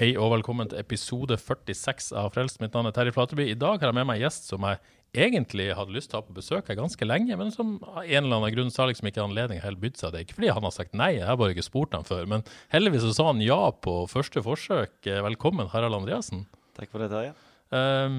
[0.00, 2.56] Hei og velkommen til episode 46 av Frelst.
[2.62, 3.50] Mitt navn er Terje Flateby.
[3.52, 4.78] I dag har jeg med meg en gjest som jeg
[5.26, 8.22] egentlig hadde lyst til å ha på besøk her ganske lenge, men som av en
[8.22, 10.22] eller annen grunn sa liksom ikke anledning helt bydd seg det.
[10.24, 13.04] Ikke fordi han har sagt nei, jeg har bare ikke spurt ham før, men heldigvis
[13.04, 14.94] så sa han ja på første forsøk.
[15.26, 16.46] Velkommen, Harald Andreassen.
[16.78, 17.34] Takk for det, Terje.
[17.68, 18.16] Um,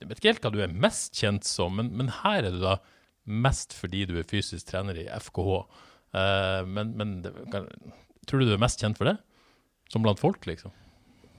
[0.00, 2.64] jeg vet ikke helt hva du er mest kjent som, men, men her er du
[2.64, 2.78] da
[3.28, 5.60] mest fordi du er fysisk trener i FKH.
[6.16, 7.68] Uh, men men det, kan,
[8.24, 9.18] tror du du er mest kjent for det?
[9.92, 10.72] Som blant folk, liksom?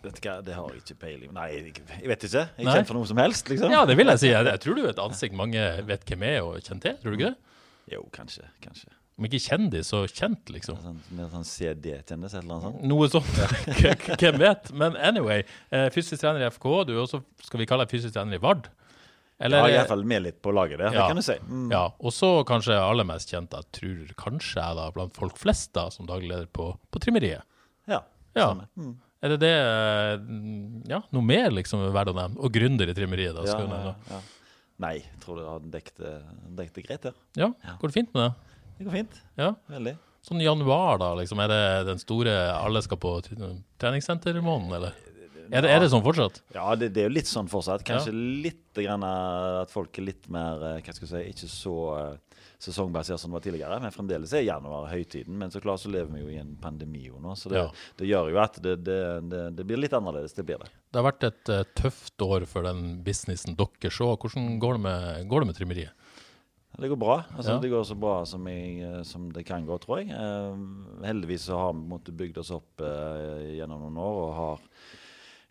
[0.05, 1.71] Vet ikke, det har jeg ikke peiling Nei, jeg,
[2.05, 2.43] vet ikke.
[2.57, 3.71] Jeg er kjent for noe som helst, liksom.
[3.73, 4.29] Ja, det vil jeg si.
[4.31, 6.99] Jeg, jeg tror du er et ansikt mange vet hvem er og kjenner til.
[7.01, 7.57] Tror du ikke det?
[7.95, 8.45] Jo, kanskje.
[8.63, 8.91] kanskje.
[9.15, 10.75] Om ikke kjendis, så kjent, liksom.
[10.83, 12.81] Sånn, mer sånn CD-kjendis, eller annet sånt.
[12.91, 13.37] Noe sånt.
[14.21, 14.71] Hvem vet?
[14.75, 18.17] Men anyway, eh, fysisk trener i FK, du er også, skal vi kalle deg fysisk
[18.17, 18.67] trener i Vard?
[19.39, 21.05] Jeg har iallfall med litt på laget der, Ja.
[21.05, 21.35] det kan du si.
[21.47, 21.69] Mm.
[21.71, 25.73] Ja, og så kanskje aller mest kjent, jeg tror kanskje jeg da, blant folk flest
[25.75, 27.43] da, som daglig leder på, på trimmeriet.
[27.87, 28.01] Ja,
[28.35, 28.49] Ja.
[28.51, 28.65] Sånn.
[28.75, 28.93] Mm.
[29.25, 30.25] Er det det, eh,
[30.91, 32.37] ja, noe mer liksom verdt å nevne?
[32.45, 34.19] Og gründer i trimmeriet da, Ja, ja, ja.
[34.83, 35.63] Nei, jeg tror det har
[36.59, 37.15] dekket greit her.
[37.39, 37.47] Ja,
[37.79, 38.59] går det fint med det?
[38.75, 39.21] Det går fint.
[39.39, 39.53] Ja.
[39.71, 39.95] Veldig.
[40.25, 43.15] Sånn januar, da, liksom, er det den store alle skal på
[43.81, 44.95] treningssenter-måneden, eller?
[45.53, 46.39] Er det, er det sånn fortsatt?
[46.55, 47.85] Ja, det, det er jo litt sånn fortsatt.
[47.85, 51.75] Kanskje litt grann at folk er litt mer eh, Hva skal jeg si Ikke så
[51.99, 52.15] eh,
[52.65, 53.79] sesongbasert som det var tidligere.
[53.83, 55.37] Men fremdeles er januar høytiden.
[55.41, 57.67] Men så klart så lever vi jo i en pandemi jo nå, så det, Ja.
[57.99, 60.33] det gjør jo at det, det, det, blir litt annerledes.
[60.33, 60.71] Det blir det.
[60.91, 64.11] Det har vært et uh, tøft år for den businessen dere så.
[64.15, 66.05] Hvordan går det med, går det med trimmeriet?
[66.75, 67.23] Det går bra.
[67.37, 67.59] Altså, Ja.
[67.59, 70.11] Det går så bra som, jeg, eh, som det kan gå, tror jeg.
[70.11, 74.59] Uh, heldigvis så har vi måttet bygd oss opp uh, gjennom noen år og har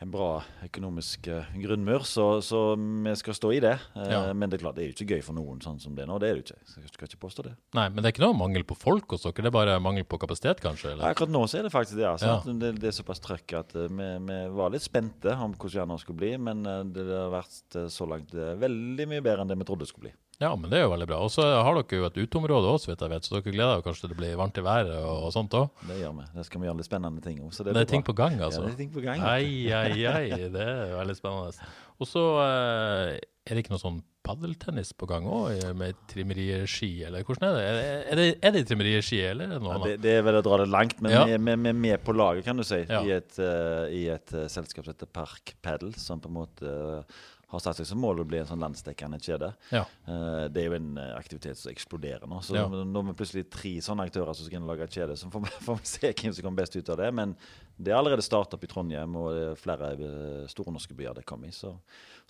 [0.03, 3.75] en bra økonomisk eh, grunnmur, så, så vi skal stå i det.
[3.95, 4.33] Eh, Ja.
[4.35, 6.09] Men det er klart, det er jo ikke gøy for noen sånn som det er
[6.11, 6.19] nå.
[6.21, 6.59] Det er det ikke.
[6.67, 7.53] Så jeg skal ikke påstå det.
[7.79, 10.05] Nei, men det er ikke noe mangel på folk hos dere, det er bare mangel
[10.05, 10.93] på kapasitet, kanskje?
[10.97, 11.07] Eller?
[11.13, 12.09] Akkurat nå så er det faktisk det.
[12.11, 12.57] Altså, Ja.
[12.65, 16.01] det, det er såpass trøkk at eh, vi, vi var litt spente om hvordan det
[16.03, 19.87] skulle bli, men det har vært så langt veldig mye bedre enn det vi trodde
[19.87, 20.15] det skulle bli.
[20.41, 21.19] Ja, men det er jo veldig bra.
[21.25, 23.75] Og så har dere jo et uteområde også, så vidt jeg vet, så dere gleder
[23.77, 25.69] dere kanskje til det blir varmt i været og, sånt òg?
[25.91, 26.27] Det gjør vi.
[26.35, 27.53] Det skal vi gjøre litt spennende ting om.
[27.55, 28.11] Det, Det, er ting bra.
[28.11, 28.65] på gang, altså?
[28.65, 29.23] Ja, det er ting på gang.
[29.23, 30.27] Ai, ai, ai.
[30.55, 31.71] Det er veldig spennende.
[32.03, 33.15] Og så eh,
[33.45, 37.65] er det ikke noe sånn paddeltennis på gang òg, med trimmerieski, eller hvordan er det?
[37.67, 40.39] Er det, er det, er det eller er det noe Ja, det, det er vel
[40.39, 41.25] å dra det langt, men Ja.
[41.29, 43.03] vi, vi, vi er med på laget, kan du si, Ja.
[43.05, 46.65] i et, uh, i et uh, selskap som heter Park Paddle, som på en måte
[46.65, 47.21] eh,
[47.55, 49.53] har satt seg som mål å bli en sånn landsdekkende kjede.
[49.75, 49.85] Ja.
[50.09, 52.41] Uh, det er jo en eh, aktivitet som eksploderer nå.
[52.45, 52.67] Så Ja.
[52.67, 55.53] er vi plutselig tre sånne aktører som skal inn og lage kjede, så får vi,
[55.69, 57.13] får vi se hvem som kommer best ut av det.
[57.15, 57.37] Men
[57.79, 61.15] det er allerede startet opp i Trondheim, og det er flere eh, store norske byer
[61.19, 61.55] det kommer i.
[61.57, 61.73] Så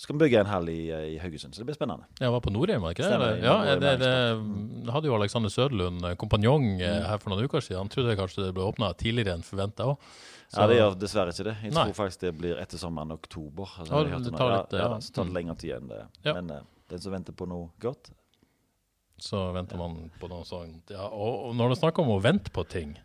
[0.00, 0.78] skal vi bygge en hall i,
[1.14, 2.06] i Haugesund, så det blir spennende.
[2.18, 3.12] Jeg var på Norheim, var ikke det?
[3.12, 4.12] Stemmer, Ja, det, det,
[4.86, 7.04] det hadde jo Alexander Søderlund, kompanjong, Mm.
[7.06, 7.82] her for noen uker siden.
[7.84, 10.08] Han trodde kanskje det ble åpna tidligere enn forventa òg.
[10.53, 11.56] Ja, Det gjør dessverre ikke det.
[11.62, 11.84] Jeg Nei.
[11.88, 13.65] tror faktisk det blir etter sommeren oktober.
[13.78, 14.99] Altså, Ja, det tar litt, ja, ja.
[15.00, 15.38] så tar det Mm.
[15.38, 16.03] lengre tid enn det.
[16.25, 16.34] Ja.
[16.34, 16.60] Men uh,
[16.91, 18.10] den som venter på noe godt
[19.19, 20.91] Så venter man på noe sånt.
[20.91, 22.97] Ja, og, og når du snakker om å vente på ting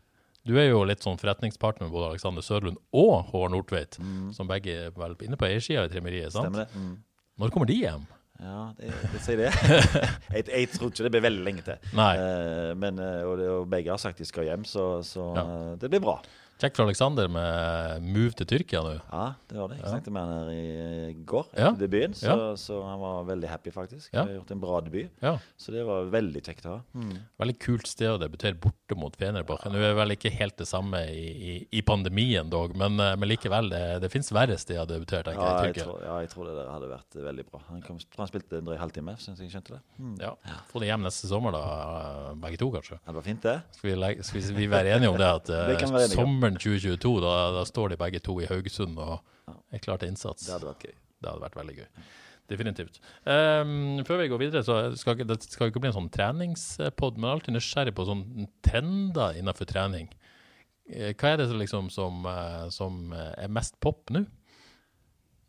[0.45, 3.99] Du er jo litt sånn forretningspartner med både Alexander Sørlund og Håvard Nordtveit,
[4.33, 6.31] som begge er vel inne på eiersida i trimmeriet.
[6.33, 6.49] sant?
[6.49, 6.53] Mm.
[6.53, 6.75] Stemmer det?
[6.75, 7.03] Mm.
[7.39, 8.07] Når kommer de hjem?
[8.39, 9.49] Ja, det, det sier det.
[10.33, 11.75] jeg, jeg tror ikke det blir veldig lenge til.
[11.93, 12.13] Nei.
[12.17, 15.43] Eh, men, eh, og, og begge har sagt de skal hjem, så, så Ja.
[15.75, 16.15] det blir bra.
[16.59, 18.97] Kjekt for Alexander med move til Tyrkia nå.
[19.13, 19.77] Ja, det var det.
[19.79, 21.69] Jeg snakket med han her i går Ja.
[21.69, 22.55] etter debuten, så, Ja.
[22.59, 24.09] så han var veldig happy, faktisk.
[24.11, 24.23] Ja.
[24.25, 25.37] Har gjort en bra debut, Ja.
[25.57, 26.81] så det var veldig kjekt å ha.
[27.39, 29.71] Veldig kult sted å debutere borte mot Fenerbahçe.
[29.71, 33.29] Nå er vel ikke helt det samme i, i, i pandemien, dog, men, eh, men
[33.29, 33.69] likevel.
[33.69, 35.75] Det, det fins verre steder å debutere, tenker Ja, jeg.
[35.85, 37.61] tror, ja, jeg tror det der hadde vært veldig bra.
[37.69, 39.81] Han, kom, han spilte en drøy halvtime, syns jeg skjønte det.
[39.97, 40.19] Mm.
[40.19, 40.33] Ja.
[40.73, 41.63] Få det hjem neste sommer, da.
[41.63, 42.99] eh, Begge to, kanskje.
[43.07, 43.61] Det var fint, det.
[43.71, 47.65] Skal vi, skal vi, vi være enige om det at eh, Sommeren 2022, da, da
[47.67, 49.19] står de begge to i Haugesund og
[49.73, 50.47] er klar til innsats.
[50.47, 50.95] Det hadde vært gøy.
[51.19, 51.87] Det hadde vært veldig gøy.
[52.49, 52.97] Definitivt.
[53.29, 57.29] Um, før vi går videre, så skal det skal ikke bli en sånn treningspod, men
[57.35, 58.25] alltid nysgjerrig på sånn
[58.65, 60.09] trender innenfor trening.
[60.89, 64.23] Eh, Hva er det som liksom som, eh, som eh, er mest pop nå?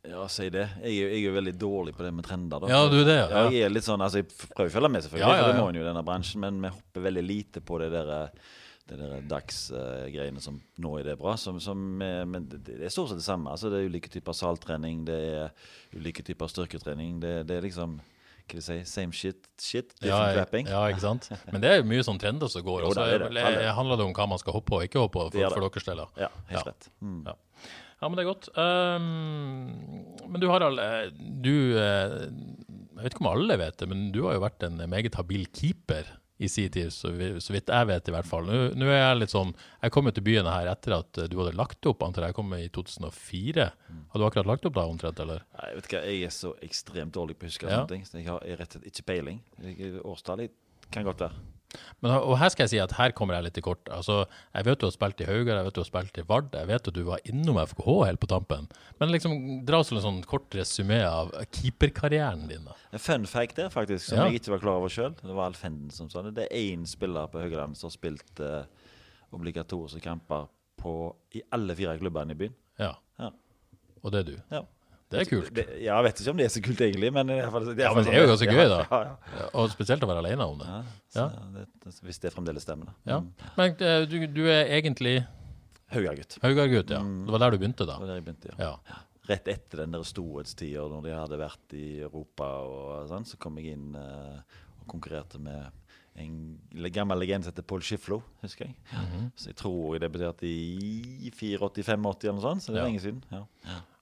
[0.05, 0.67] Ja, si det.
[0.85, 2.61] Jeg er, jeg er veldig dårlig på det med trender.
[2.61, 3.27] da Ja, du er det, ja.
[3.33, 5.53] Ja, jeg er litt sånn, altså jeg prøver å følge med, selvfølgelig, Ja, ja, for
[5.53, 8.13] det må en jo i denne bransjen, men vi hopper veldig lite på det der,
[8.99, 11.37] det der dagsgreiene som nå er det bra.
[11.41, 13.51] Som, som, er, men det, det er stort sett det samme.
[13.55, 15.53] altså Det er ulike typer saltrening, det er
[15.97, 17.21] ulike typer styrketrening.
[17.23, 17.99] Det, det er liksom
[18.51, 20.67] hva de sier, same shit, shit, different jeg- wrapping.
[20.67, 21.29] ja, ikke sant?
[21.53, 22.81] Men det er jo mye sånn trender som går.
[22.83, 23.45] Jo, Og så det det.
[23.47, 26.09] er- handler det om hva man skal hoppe og ikke hoppe for, for deres deler?
[26.19, 26.73] Ja, helt Ja.
[26.73, 26.89] rett.
[27.01, 27.21] Mm.
[27.29, 27.37] Ja.
[28.01, 28.49] Ja, men det er godt.
[28.57, 31.11] Um, men du Harald, eh,
[31.45, 32.17] du eh,
[32.97, 35.47] Jeg vet ikke om alle vet det, men du har jo vært en meget habil
[35.57, 36.05] keeper
[36.41, 38.47] i sin tid, så, vi, så vidt jeg vet i hvert fall.
[38.49, 39.51] Nå, er jeg litt sånn
[39.83, 42.33] Jeg kom jo til byen her etter at eh, du hadde lagt opp, antar jeg.
[42.33, 43.67] Jeg kom i 2004.
[44.15, 45.45] Hadde du akkurat lagt opp da, omtrent, eller?
[45.59, 47.83] Nei, Jeg vet ikke, jeg er så ekstremt dårlig på å huske Ja.
[47.83, 48.05] sånne ting.
[48.09, 49.43] Så jeg har rett og slett ikke peiling.
[50.05, 50.57] Årstallet
[50.91, 51.37] kan godt være.
[52.03, 53.87] Men, og her skal jeg si at her kommer jeg litt til kort.
[53.95, 54.25] Altså,
[54.55, 56.67] jeg vet du har spilt i Haugar, jeg vet du har spilt i Vard, jeg
[56.71, 58.67] vet at du var innom FKH helt på tampen.
[58.99, 59.37] Men liksom,
[59.69, 62.65] dra oss en sånn kort resymé av keeperkarrieren din.
[62.67, 62.75] da.
[62.93, 64.25] En fun fact der, faktisk, som Ja.
[64.27, 65.15] jeg ikke var klar over sjøl.
[65.21, 66.35] Det var Alf Henden som sa det.
[66.35, 68.65] Det er én spiller på Haugaland som har spilt eh,
[69.33, 70.49] obligatoriske kamper
[70.81, 72.55] på, i alle fire klubbene i byen.
[72.81, 72.95] Ja.
[73.21, 73.31] Ja.
[74.03, 74.37] Og det er du.
[74.51, 74.63] Ja.
[75.11, 75.51] Det er kult.
[75.55, 77.91] Det, ja, jeg vet ikke om det er så kult, egentlig, men, i hvert Ja,
[77.97, 78.79] men det er jo ganske gøy, da.
[78.87, 79.01] Ja,
[79.41, 79.49] ja.
[79.59, 80.69] Og spesielt å være alene om det.
[80.71, 80.81] ja,
[81.17, 81.27] Ja.
[81.35, 82.95] så det, det- hvis det fremdeles stemmer, da.
[83.11, 83.19] Ja.
[83.21, 83.33] Mm.
[83.57, 85.17] Men eh, du, du er egentlig
[85.91, 86.39] Haugagutt.
[86.45, 87.01] Haugar-gutt, ja.
[87.03, 87.97] Det var der du begynte, da.
[87.99, 88.71] Det var der jeg begynte, ja.
[88.87, 89.01] Ja.
[89.31, 93.59] Rett etter den der storhetstida, når de hadde vært i Europa, og sånn, så kom
[93.59, 94.39] jeg inn uh,
[94.81, 95.73] og konkurrerte med
[96.21, 96.59] en
[96.95, 98.75] gammel legende som heter Paul Schiflo, husker jeg.
[98.95, 99.29] Mhm.
[99.39, 102.89] Så jeg tror jeg debuterte i 84-85 eller noe sånt, så det er Ja.
[102.89, 103.23] lenge siden.
[103.31, 103.45] Ja.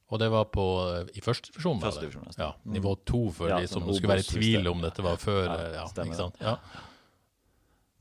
[0.09, 0.65] Og det var på,
[0.95, 1.81] eh, i første divisjon?
[1.83, 2.29] Første divisjon.
[2.39, 5.17] Ja, nivå to, for Ja, de som sånn skulle være i tvil om dette var
[5.21, 5.45] før.
[5.45, 6.31] Ja, eh, Ja?
[6.41, 6.57] Ja.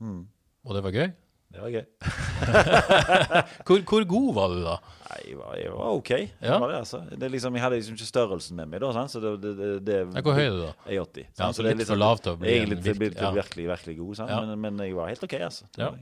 [0.00, 0.22] Mm.
[0.64, 1.12] Og det var gøy?
[1.58, 1.86] Det var gøy.
[3.66, 4.74] Hvor, hvor god var du da?
[5.08, 6.10] Nei, jeg var, jeg var OK.
[6.12, 6.58] Jeg, Ja.
[6.62, 7.00] var det, altså.
[7.18, 9.10] det liksom, jeg hadde liksom ikke størrelsen med meg, da, sant?
[9.10, 9.54] så det, det,
[9.88, 10.68] det, Ja, Hvor høy er du da?
[10.86, 11.24] Jeg er 80.
[11.24, 11.40] sant?
[11.42, 12.92] Ja, så det er litt liksom- for lav til å bli Jeg en litt bli
[12.92, 13.30] virkelig- ja.
[13.40, 14.22] virkelig, virkelig god.
[14.30, 15.64] Men, men jeg var helt OK, altså.
[15.76, 15.98] Jeg.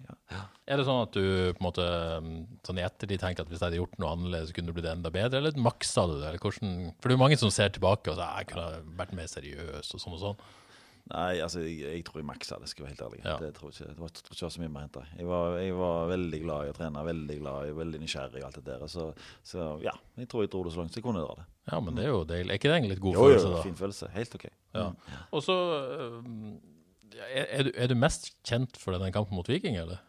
[0.66, 1.24] Er det sånn at du
[1.54, 1.86] på en måte
[2.26, 2.36] mm,
[2.66, 4.90] sånn i ettertid tenker at hvis jeg hadde gjort noe annerledes, så kunne det blitt
[4.92, 6.28] enda bedre, eller maksa du det?
[6.34, 8.68] Eller hvordan, for det er jo mange som ser tilbake og sier jeg kunne
[8.98, 10.36] vært mer seriøs og sånn og sånn.
[11.06, 13.20] Nei, altså, jeg, jeg tror jeg maksa det, skal jeg være helt ærlig.
[13.22, 13.34] Ja.
[13.38, 15.02] Det tror ikke, det var, tror ikke det var så mye mer å hente.
[15.20, 18.48] Jeg var, jeg var veldig glad i å trene, veldig glad i, veldig nysgjerrig og
[18.48, 18.86] alt det der.
[18.90, 19.06] Så,
[19.46, 21.46] så ja, jeg tror jeg dro det så langt så jeg kunne dra det.
[21.70, 22.50] Ja, men det er jo deilig.
[22.50, 23.62] Er ikke det en litt god Jo, jo, følelse, da?
[23.68, 24.10] fin følelse.
[24.16, 24.48] Helt OK.
[24.50, 24.88] Ja.
[24.90, 25.22] Mm.
[25.38, 25.56] Og så
[27.16, 30.02] er, er, du, er du mest kjent for den kampen mot Viking, eller?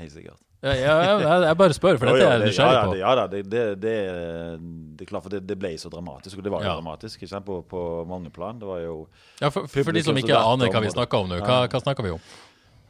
[0.00, 0.40] Helt sikkert.
[0.64, 2.94] Ja, ja, jeg, jeg bare spør, for dette er jeg det- nysgjerrig ja, ja, på.
[2.98, 3.92] Ja da, det, det, det,
[4.96, 6.38] det er klart, for det, det ble så dramatisk.
[6.40, 6.74] Og det var jo Ja.
[6.78, 7.20] dramatisk?
[7.44, 8.58] På, på mange plan.
[8.58, 8.96] Det var jo
[9.42, 12.06] Ja, for, for de som ikke aner hva vi snakker om nå, hva, hva snakker
[12.08, 12.20] vi om?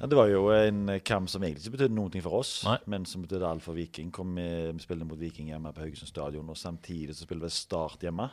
[0.01, 2.79] Ja, Det var jo en kamp som egentlig ikke betydde noe for oss, Nei.
[2.87, 4.11] men som betydde alt for Viking.
[4.13, 7.51] Kom vi, vi spilte mot Viking hjemme på Haugesund stadion, og samtidig så spilte vi
[7.55, 8.31] Start hjemme.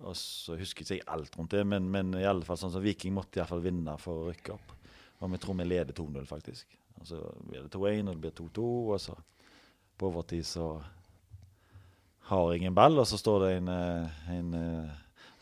[0.00, 2.82] Og så husker ikke jeg alt rundt det, men, men i alle fall sånn som
[2.82, 4.72] Viking måtte i alle fall vinne for å rykke opp.
[5.20, 6.66] Og vi tror vi leder 2-0, faktisk.
[7.00, 8.64] Og så blir det 2-1, og det blir 2-2,
[8.94, 9.16] og så
[10.00, 10.72] på overtid så
[12.30, 14.98] har jeg en ball, og så står det en, eh, en eh,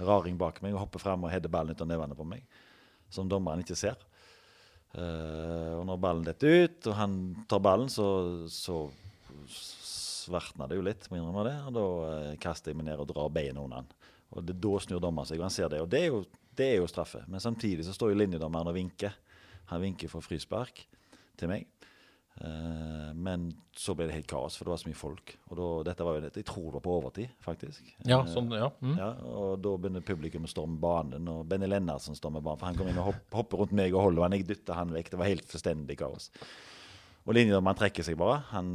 [0.07, 2.47] raring bak meg og hopper frem og header ballen ut av nevene på meg,
[3.13, 3.99] som dommeren ikke ser.
[4.89, 7.15] Uh, og når ballen detter ut, og han
[7.51, 8.07] tar ballen, så,
[8.49, 8.87] så
[9.53, 11.57] svartner det jo litt, må det.
[11.69, 13.91] Og da uh, kaster jeg meg ned og drar beina under han.
[14.33, 15.83] Og det, da snur dommeren seg, og han ser det.
[15.85, 16.23] Og det er, jo,
[16.57, 17.21] det er jo straffe.
[17.29, 19.13] Men samtidig så står jo linjedommeren og vinker.
[19.75, 20.87] Han vinker for frispark
[21.39, 21.67] til meg.
[22.39, 25.33] Eh, men så ble det helt kaos, for det var så mye folk.
[25.51, 27.89] Og da, dette var jo, jeg tror det var på overtid, faktisk.
[28.07, 28.69] Ja, Eh, sånn, ja.
[28.85, 28.95] Mm.
[29.01, 32.61] ja, og da begynner publikum å storme banen, og Benny Lennartsen stormer banen.
[32.63, 34.79] For han kom inn og hopp, hopper rundt meg og holder, og han jeg dytter
[34.79, 35.11] han vekk.
[35.11, 36.31] Det var helt fullstendig kaos.
[37.29, 38.39] Og linjedommeren trekker seg bare.
[38.55, 38.69] Han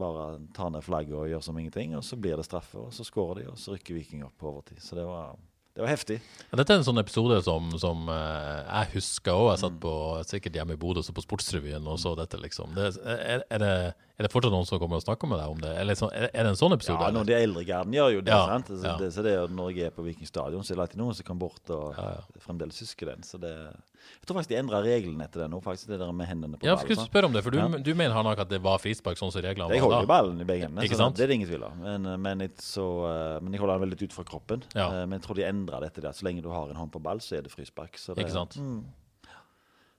[0.00, 1.92] bare tar ned flagget og gjør som ingenting.
[1.94, 4.48] Og så blir det straffe, og så skårer de, og så rykker Viking opp på
[4.50, 4.80] overtid.
[4.82, 5.36] Så det var,
[5.74, 6.20] det var heftig.
[6.52, 9.48] Ja, Dette er en sånn episode som, som eh, jeg husker òg.
[9.56, 9.94] Jeg satt på,
[10.30, 12.76] sikkert hjemme i Bodø så på Sportsrevyen og så dette, liksom.
[12.76, 13.72] Det, er, er, det,
[14.14, 15.72] er det fortsatt noen som kommer og snakker med deg om det?
[15.80, 17.02] Eller så, er, det en sånn episode?
[17.02, 18.30] Ja, noen av de eldre garden gjør jo det.
[18.30, 18.68] Ja, sant?
[18.70, 18.92] Så, ja.
[19.00, 21.16] det, så det, er når jeg er på Viking stadion, så er det alltid noen
[21.18, 22.42] som kommer bort og Ja, ja.
[22.44, 23.26] fremdeles husker den.
[23.26, 25.88] Så det, jeg tror faktisk de endra reglene etter det nå, faktisk.
[25.90, 26.86] Det der med hendene på Ja, ballen.
[26.86, 27.68] jeg skulle spørre om det, for du, Ja.
[27.90, 30.40] du mener han at det var frispark sånn som reglene Jeg var holder jo ballen
[30.40, 31.78] i begge hendene, så det er det ingen tvil om.
[31.82, 34.62] Men, men, jeg- så, eh, men jeg holder den veldig ut fra kroppen.
[34.78, 34.86] Ja.
[35.02, 36.12] Eh, Men jeg tror de endra dette der.
[36.14, 37.98] Så lenge du har en hånd på ball, så er det frispark.
[37.98, 38.54] Så det, Ikke sant?
[38.62, 38.84] Mm.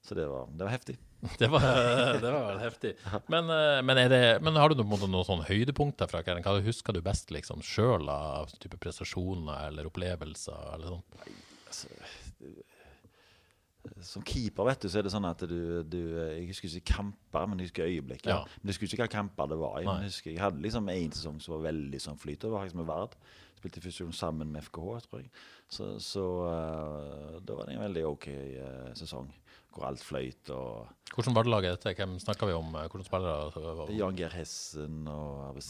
[0.05, 0.98] Så det var, det var heftig.
[1.41, 1.65] Det var,
[2.22, 2.94] det var vel heftig.
[3.32, 6.22] Men, eh, men, det, men har du noen, noen sånne høydepunkter fra?
[6.25, 10.72] Hva husker du best liksom sjøl av type prestasjoner eller opplevelser?
[10.75, 11.20] Eller sånt?
[11.22, 11.36] Nei,
[11.67, 11.91] altså,
[14.05, 17.50] Som keeper vet du, så er det sånn at du, du Jeg husker ikke kamper,
[17.50, 18.32] men jeg husker øyeblikket.
[18.32, 18.44] Ja.
[18.60, 19.88] Men jeg husker ikke hva kamper det var i.
[19.88, 22.41] Men jeg, husker, jeg hadde liksom én sesong som var veldig sånn flyt.
[22.44, 23.17] Det var faktisk med Vard.
[23.60, 25.29] spilte gang sammen med FKH, tror jeg.
[25.70, 29.32] Så, så uh, da var det en veldig OK uh, sesong,
[29.75, 30.50] hvor alt fløyt.
[30.55, 31.94] og Hvordan var det laget dette?
[32.00, 32.70] Hvem snakka vi om?
[32.75, 33.51] Eh, Hvordan spillere?
[33.51, 35.62] så Jan Geir Hessen og Arve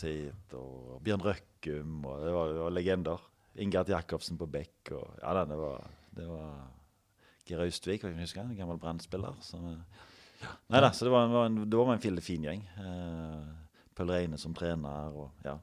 [0.54, 2.06] og Bjørn Røkkum.
[2.06, 3.20] og Det var, det var legender.
[3.58, 4.92] Ingert Jacobsen på bekk.
[4.92, 5.86] og ja, det var,
[6.16, 6.68] det var
[7.48, 9.36] Geir Austvik, kan jeg huske, en gammel Brann-spiller.
[9.58, 12.62] eh, Nei da, så det var, en- var en, det var en fin gjeng.
[12.78, 13.54] Uh,
[13.96, 15.14] Pøl Reine som trener.
[15.16, 15.58] og ja.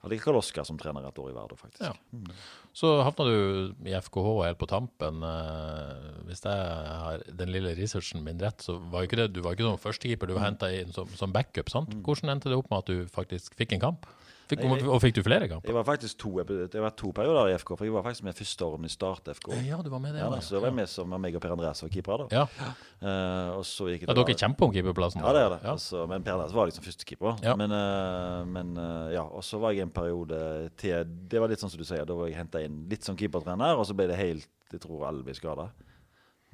[0.00, 1.82] Hadde Karl Oskar som trener et år i Vardø, faktisk.
[1.84, 2.36] Ja.
[2.72, 5.20] Så havna du i FKH helt på tampen.
[5.26, 9.58] Eh, hvis jeg har den lille researchen min rett, så var ikke det, du var
[9.58, 11.68] ikke som førstekeeper, du var henta inn som, som backup.
[11.68, 11.92] sant?
[12.06, 14.08] Hvordan endte det opp med at du faktisk fikk en kamp?
[14.50, 15.70] Fikk, og, og fikk du flere kamper?
[15.70, 18.38] Jeg var faktisk to, det var to perioder i FK, for jeg var faktisk med
[18.38, 19.50] første året i Start FK.
[19.66, 20.22] Ja, du var med det.
[20.24, 22.26] Ja, da, så var jeg med som meg og Per Andreas var keepere.
[22.30, 22.40] da.
[22.40, 22.72] Ja.
[23.00, 25.22] Uh, og så gikk jeg Ja, dere kjemper om keeperplassen?
[25.22, 25.60] Ja, det er det.
[25.62, 25.74] Ja.
[25.76, 27.44] Altså, men Per Andreas var liksom førstekeeper.
[27.46, 27.54] Ja.
[27.60, 30.40] Men, uh, men uh, ja, og så var jeg en periode
[30.80, 33.18] til Det var litt sånn som du sier, da var jeg henta inn litt som
[33.18, 35.70] keepertrener, og så ble det helt Jeg tror alle ble skada.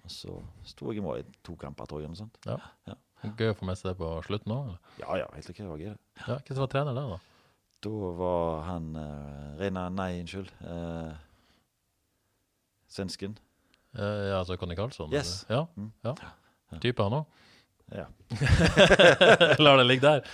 [0.07, 2.12] Og så sto jeg i mål i to kamper, tror jeg.
[2.12, 2.38] noe sånt.
[2.47, 2.61] Ja.
[2.87, 2.95] Ja.
[3.37, 4.75] Gøy å få med seg det på slutten òg?
[5.00, 5.57] Ja ja, helt ok.
[5.59, 6.26] Det var gøy, det.
[6.29, 7.36] Ja, Hvem var trener der, da?
[7.87, 10.50] Da var han uh, Reina Nei, unnskyld.
[10.64, 11.12] Uh,
[12.90, 13.37] svensken.
[13.97, 14.02] Uh,
[14.33, 15.12] ja, altså Conny Carlsson?
[15.14, 15.45] Yes.
[15.49, 15.93] Ja, Mm.
[16.05, 16.14] ja.
[16.83, 17.25] Type han òg?
[17.95, 18.07] Ja.
[19.62, 20.25] Lar det ligge der.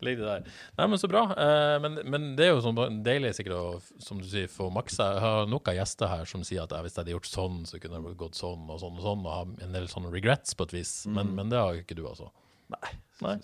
[0.00, 0.44] Ligg det der.
[0.78, 1.24] Nei, men Så bra.
[1.34, 3.64] Uh, men, men det er jo sånn deilig sikkert å
[4.00, 5.08] som du sier, få maksa.
[5.16, 7.98] Jeg har noen gjester her som sier at hvis jeg hadde gjort sånn, så kunne
[8.06, 10.76] det gått sånn og sånn og sånn, og ha en del sånne regrets på et
[10.78, 10.94] vis.
[11.10, 12.30] Men, men det har jo ikke du, altså.
[12.70, 12.92] Nei.
[13.20, 13.34] Nei.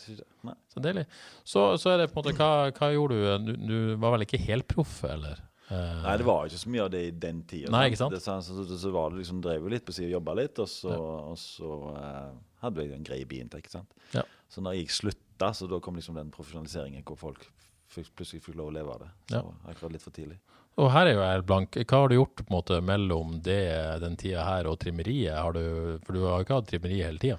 [0.47, 0.55] Nei.
[0.73, 1.05] Så deilig.
[1.45, 3.51] Så, så er det på en måte Hva, hva gjorde du?
[3.51, 3.53] du?
[3.69, 5.43] Du var vel ikke helproff, eller?
[5.69, 7.73] Eh, Nei, det var ikke så mye av det i den tida.
[7.75, 8.15] Nei, ikke sant?
[8.15, 10.61] Det, så, så, så, var det liksom, drev jo litt på siden og jobba litt,
[10.63, 10.95] og så,
[11.33, 13.75] og så eh, hadde vi en grei biinntekt.
[14.15, 14.23] Ja.
[14.53, 17.49] Så når jeg slutta, så da kom liksom den profesjonaliseringen hvor folk
[17.97, 19.11] plutselig fikk lov å leve av det.
[19.33, 19.43] Så Ja.
[19.73, 20.39] akkurat litt for tidlig.
[20.77, 21.77] Og her er jo jeg helt blank.
[21.89, 23.61] Hva har du gjort på en måte mellom det,
[24.03, 25.33] den tida her og trimmeriet?
[25.39, 27.39] Har du, for du har jo ikke hatt trimmeri hele tida.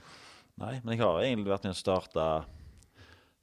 [0.57, 2.23] Nei, men jeg har egentlig vært med å starte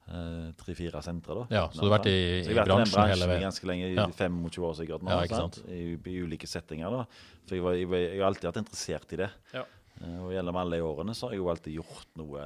[0.09, 1.45] eh, tre-fire sentre, da.
[1.55, 3.45] Ja, så du har vært i, i den bransjen hele veien?
[3.47, 4.05] ganske lenge, i Ja.
[4.11, 5.13] 25 år sikkert nå.
[5.13, 5.61] Ja, ikke sant?
[5.71, 6.91] I, I ulike settinger.
[6.91, 7.05] da.
[7.47, 9.29] For jeg, var, jeg, jeg har alltid vært interessert i det.
[9.55, 9.63] Ja.
[10.01, 12.45] Eh, og gjennom alle de årene så har jeg jo alltid gjort noe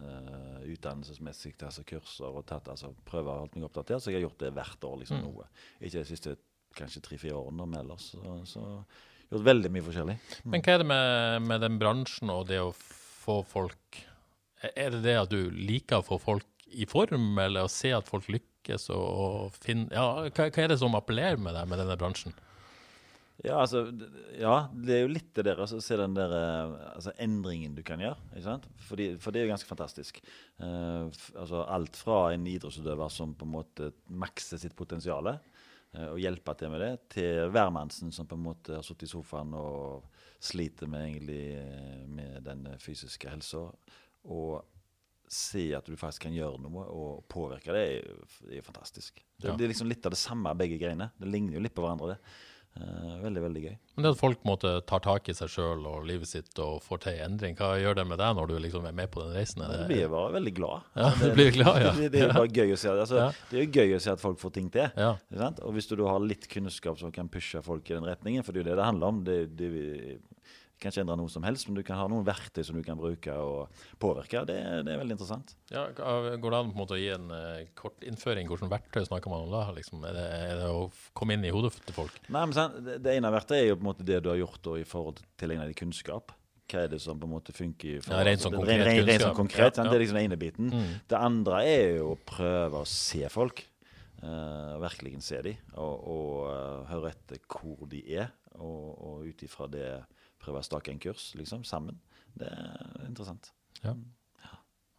[0.00, 4.00] uh, utdannelsesmessig, altså kurser og tatt, altså prøver å holde meg oppdatert.
[4.00, 5.26] Så jeg har gjort det hvert år, liksom Mm.
[5.28, 5.44] noe.
[5.80, 6.36] Ikke de siste
[6.78, 8.12] kanskje tre-fire årene, men ellers.
[8.14, 8.64] Så, så
[9.30, 10.16] gjort veldig mye forskjellig.
[10.48, 12.72] Men hva er det med, med den bransjen og det å
[13.20, 14.00] få folk
[14.76, 18.06] Er det det at du liker å få folk i form, eller å se at
[18.06, 21.82] folk lykkes og, og finne Ja, hva, hva er det som appellerer med deg med
[21.82, 22.36] denne bransjen?
[23.40, 23.86] Ja, altså,
[24.36, 27.80] ja, det er jo litt det der, altså, se den der eh, altså, endringen du
[27.86, 28.20] kan gjøre.
[28.34, 28.66] ikke sant?
[28.84, 30.20] Fordi, for det er jo ganske fantastisk.
[30.60, 35.32] Uh, altså, alt fra en idrettsutøver som på en måte makser sitt potensial,
[35.90, 39.56] og hjelper til med det, til hvermannsen som på en måte har sittet i sofaen
[39.58, 40.04] og
[40.40, 43.66] sliter med, egentlig, eh, med den fysiske helsa.
[44.24, 44.62] Og
[45.30, 49.20] se at du faktisk kan gjøre noe og påvirke det, er jo det fantastisk.
[49.38, 49.56] Det, Ja.
[49.56, 51.10] det er liksom litt av det samme, begge greiene.
[51.20, 52.16] Det ligner jo litt på hverandre.
[52.16, 52.18] det.
[52.76, 53.76] Eh, veldig, veldig gøy.
[53.96, 56.80] Men det at folk måtte ta tar tak i seg sjøl og livet sitt og
[56.84, 59.34] får til endring, hva gjør det med deg når du liksom er med på den
[59.34, 59.62] reisen?
[59.62, 60.82] Er Du det- blir bare veldig glad.
[60.94, 61.90] Ja, du blir glad, ja.
[61.98, 62.88] Det, det er jo bare gøy å se.
[62.94, 63.32] Altså, Ja.
[63.50, 64.88] Det er jo gøy å se at folk får ting til.
[64.96, 65.16] Ja.
[65.66, 68.52] Og hvis du da har litt kunnskap som kan pushe folk i den retningen, for
[68.52, 70.20] det er jo det det handler om det, det,
[70.80, 72.98] kan ikke endre noe som helst, men du kan ha noen verktøy som du kan
[72.98, 74.42] bruke og påvirke.
[74.48, 74.56] Det,
[74.86, 75.54] det er veldig interessant.
[75.70, 78.48] Ja, Går det an på en måte å gi en uh, kort innføring?
[78.50, 79.66] Hvilke verktøy snakker man om da?
[79.76, 82.16] Liksom, er, det, er det å komme inn i hodet til folk?
[82.28, 84.60] Nei, men sant, det, ene verktøyet er jo på en måte det du har gjort
[84.66, 86.32] da, i forhold til tilegnet deg kunnskap.
[86.70, 87.96] Hva er det som på en måte funker?
[87.98, 89.74] i forhold- rent sånn ren- konkret Rent, rent, sånn konkret.
[89.76, 89.90] Ja, ja.
[89.90, 90.70] Det er liksom den ene biten.
[90.70, 90.92] Mm.
[91.10, 93.64] Det andre er jo å prøve å se folk.
[94.20, 98.26] Uh, virkelig se dem, og, og uh, høre etter hvor de er.
[98.60, 99.86] Og, og ut ifra det
[100.40, 101.98] prøve å stake en kurs, liksom, sammen.
[102.38, 103.52] Det er interessant.
[103.84, 103.94] Ja.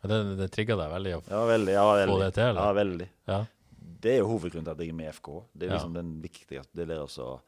[0.02, 1.74] Det, det trigger deg veldig å Ja, veldig.
[1.76, 2.14] Ja, veldig.
[2.16, 2.48] få det til?
[2.50, 2.62] Eller?
[2.62, 3.10] Ja, veldig.
[3.30, 3.42] Ja.
[4.02, 5.30] Det er jo hovedgrunnen til at jeg er med i FK.
[5.54, 5.76] Det er Ja.
[5.78, 6.74] liksom den viktigste.
[6.74, 7.42] Det er å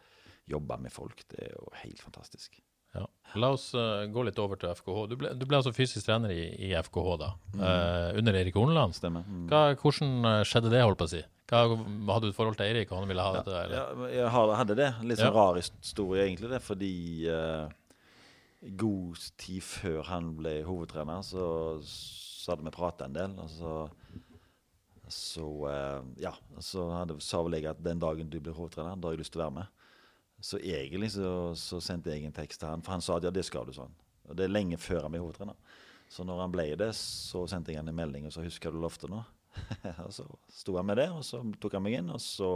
[0.49, 1.23] jobbe med folk.
[1.29, 2.59] Det er jo helt fantastisk.
[2.93, 3.07] Ja.
[3.41, 5.07] La oss uh, gå litt over til FKH.
[5.09, 8.93] Du ble, du ble altså fysisk trener i, i FKH da, eh, under Erik Horneland.
[8.93, 9.25] Stemmer.
[9.25, 9.47] Mm.
[9.49, 11.23] Hva, hvordan eh, skjedde det, holdt på å si?
[11.49, 11.63] Hva,
[12.13, 13.55] hadde du et forhold til Eirik, og han ville ha dette?
[13.63, 13.73] Eller?
[14.13, 14.91] Ja, jeg hadde det.
[15.09, 15.33] Litt sånn Ja.
[15.39, 16.61] rar historie, egentlig, det.
[16.61, 16.91] Fordi
[17.33, 17.73] eh,
[18.79, 21.45] god tid før han ble hovedtrener, så,
[21.83, 23.35] så hadde vi prata en del.
[23.43, 23.73] Og så,
[25.11, 29.09] så eh, ja, så hadde, sa vel jeg at den dagen du blir hovedtrener, da
[29.09, 29.79] har jeg lyst til å være med.
[30.43, 31.27] Så egentlig så,
[31.59, 33.75] så sendte jeg en tekst til han, for han sa at ja, det skal du
[33.75, 33.93] sånn.
[34.27, 35.79] Og det er lenge før han ble hovedtrener.
[36.11, 38.81] Så når han ble det, så sendte jeg han en melding og så husker du
[38.83, 39.21] lovte nå.
[40.05, 42.49] og så sto han med det, og så tok han meg inn, og så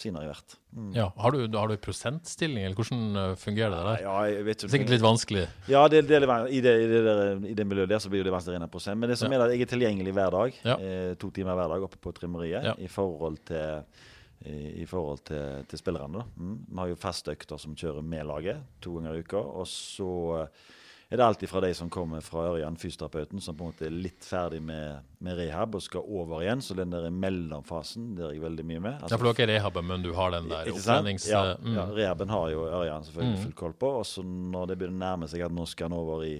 [0.00, 0.54] senere i hvert.
[0.76, 0.90] Mm.
[0.96, 4.02] Ja, Har du, har du prosentstilling, eller hvordan eh, fungerer det der?
[4.06, 4.72] Ja, jeg vet ikke.
[4.74, 5.46] Sikkert litt vanskelig.
[5.70, 8.34] Ja, det, det, i, det, i, det der, i det miljøet der så blir det
[8.34, 9.00] vanskelig enn prosent.
[9.02, 9.38] Men det som Ja.
[9.40, 10.60] er at jeg er tilgjengelig hver dag.
[10.64, 10.76] Ja.
[10.78, 12.74] Eh, to timer hver dag oppe på trimmeriet Ja.
[12.78, 13.82] i forhold til
[14.46, 16.22] i, i forhold til, til spillerne.
[16.38, 16.58] Mm.
[16.70, 19.40] Vi har jo faste økter som kjører med laget to ganger i uka.
[19.42, 20.46] Og så
[21.10, 23.94] er det alltid fra de som kommer fra Ørjan, fysioterapeuten, som på en måte er
[23.94, 26.60] litt ferdig med, med rehab og skal over igjen.
[26.60, 28.98] Så den der mellomfasen der er jeg veldig mye med.
[28.98, 31.28] Altså, Ja, for dere er rehaben, men du har den der opptrenings...
[31.30, 31.74] Ja, mm.
[31.78, 33.42] ja, rehaben har jo Ørjan selvfølgelig Mm.
[33.46, 33.90] full koll på.
[34.02, 36.34] Og så når det begynner å nærme seg at nå skal han over i,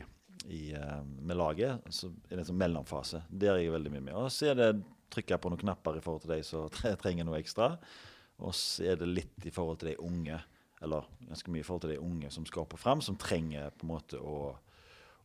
[0.49, 3.23] i, eh, med laget, så er det en sånn mellomfase.
[3.31, 4.15] Der er jeg veldig mye med.
[4.21, 4.71] Og så er det
[5.09, 7.73] trykke på noen knapper i forhold til de som tre- trenger noe ekstra.
[8.45, 10.37] Og så er det litt i forhold til de unge,
[10.85, 13.73] eller ganske mye i forhold til de unge som skal opp og frem, som trenger
[13.75, 14.53] på en måte å,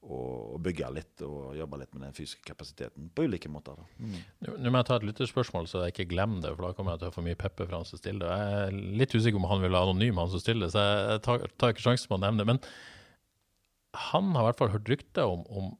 [0.01, 0.21] å,
[0.55, 3.77] å bygge litt og jobbe litt med den fysiske kapasiteten på ulike måter.
[3.99, 4.17] Mm.
[4.47, 7.03] Nå må jeg ta et lytterspørsmål, så jeg ikke glemmer det, for da kommer jeg
[7.03, 8.39] til å få mye pepper fra han som stiller det.
[8.41, 11.47] Jeg er litt usikker om han vil være anonym, han som stiller, så jeg tar,
[11.61, 12.49] tar ikke sjansen på å nevne det.
[12.55, 12.63] Men
[14.09, 15.71] han har i hvert fall hørt rykter om, om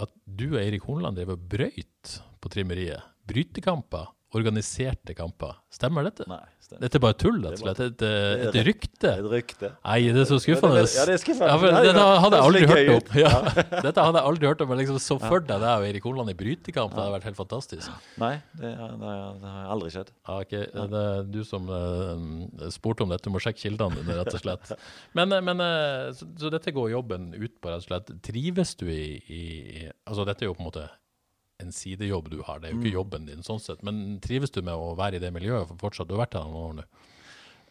[0.00, 3.04] at du og Eirik Hornland driver og brøyt på trimmeriet.
[3.28, 4.10] Brytekamper.
[4.32, 5.58] Organiserte kamper.
[5.72, 6.24] Stemmer dette?
[6.28, 6.80] Nei, stemmer.
[6.86, 7.80] Dette er bare tull, rett og slett?
[7.84, 9.10] Et, er et, rykte?
[9.10, 9.68] Et rykte.
[9.84, 10.84] Nei, det er så skuffende.
[10.88, 11.50] Ja, det er skuffende.
[11.52, 13.18] Ja, dette hadde jeg aldri hørt om.
[13.20, 13.32] Ja,
[13.88, 16.32] dette hadde jeg aldri hørt om, men liksom så for deg deg og Eirik Holand
[16.32, 16.94] i brytekamp.
[16.94, 17.90] Det hadde vært helt fantastisk.
[18.22, 19.12] Nei, det, det,
[19.42, 20.14] det har aldri skjedd.
[20.16, 20.56] Ja, ok.
[20.92, 24.44] Det er du som uh, spurte om dette, du må sjekke kildene dine, rett og
[24.44, 24.72] slett.
[25.18, 28.12] Men, eh, men uh, så, så dette går jobben ut på, rett og slett.
[28.24, 29.42] Trives du i, i
[30.08, 30.88] Altså, dette er jo på en måte
[31.62, 32.84] en sidejobb du har, det er jo Mm.
[32.86, 33.82] ikke jobben din sånn sett.
[33.86, 36.08] Men trives du med å være i det miljøet for fortsatt?
[36.08, 36.86] Du har vært der noen år nå.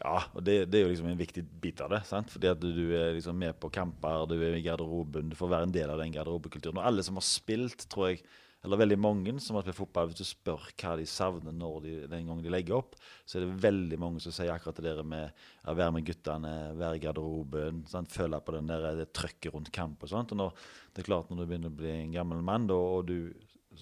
[0.02, 2.00] Ja, og det, det er jo liksom en viktig bit av det.
[2.10, 2.32] sant?
[2.34, 5.52] Fordi at du, du er liksom med på kamper, du er i garderoben, du får
[5.52, 6.80] være en del av den garderobekulturen.
[6.82, 8.24] Og alle som har spilt, tror jeg,
[8.66, 11.94] eller veldig mange som har spilt fotball, hvis du spør hva de savner når de,
[12.10, 15.06] den gangen de legger opp, så er det veldig mange som sier akkurat det der
[15.06, 15.32] med
[15.66, 18.10] å være med guttene, være i garderoben, sant?
[18.14, 20.34] føle på den der, det trøkket rundt kamp og sånt.
[20.34, 20.54] Og når,
[20.94, 23.34] det er klart når du begynner å bli en gammel mann, da, og du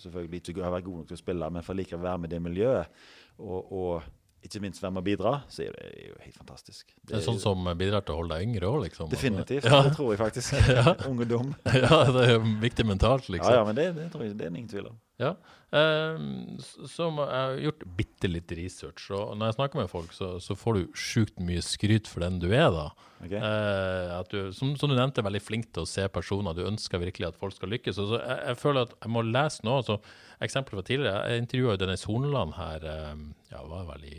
[0.03, 2.39] selvfølgelig ikke har vært god nok til å spille, men får likevel være med det
[2.43, 3.03] miljøet,
[3.39, 6.93] og, og ikke minst være med å bidra, så er det jo helt fantastisk.
[7.03, 9.09] Det er sånn som bidrar til å holde deg yngre òg, liksom.
[9.11, 9.67] Definitivt.
[9.67, 9.81] Ja.
[9.83, 10.55] Det tror jeg faktisk.
[10.79, 10.95] ja.
[11.09, 11.51] Ungdom.
[11.83, 13.51] ja, det er jo viktig mentalt, liksom.
[13.51, 14.97] Ja, ja, men det, det tror jeg det er ingen tvil om.
[15.19, 15.33] Ja.
[15.75, 20.31] Ehm, så jeg har gjort bitte litt research, og når jeg snakker med folk, så,
[20.41, 22.87] så får du sjukt mye skryt for den du er, da.
[23.19, 23.37] Okay.
[23.37, 26.55] Eh, du, som, som du nevnte, er veldig flink til å se personer.
[26.57, 27.99] Du ønsker virkelig at folk skal lykkes.
[28.01, 29.83] Og så jeg, jeg føler at jeg må lese noe.
[29.85, 29.99] Så
[30.45, 31.27] eksempler fra tidligere.
[31.27, 34.17] Jeg intervjua Dennis Horneland her, eh, ja, var vel i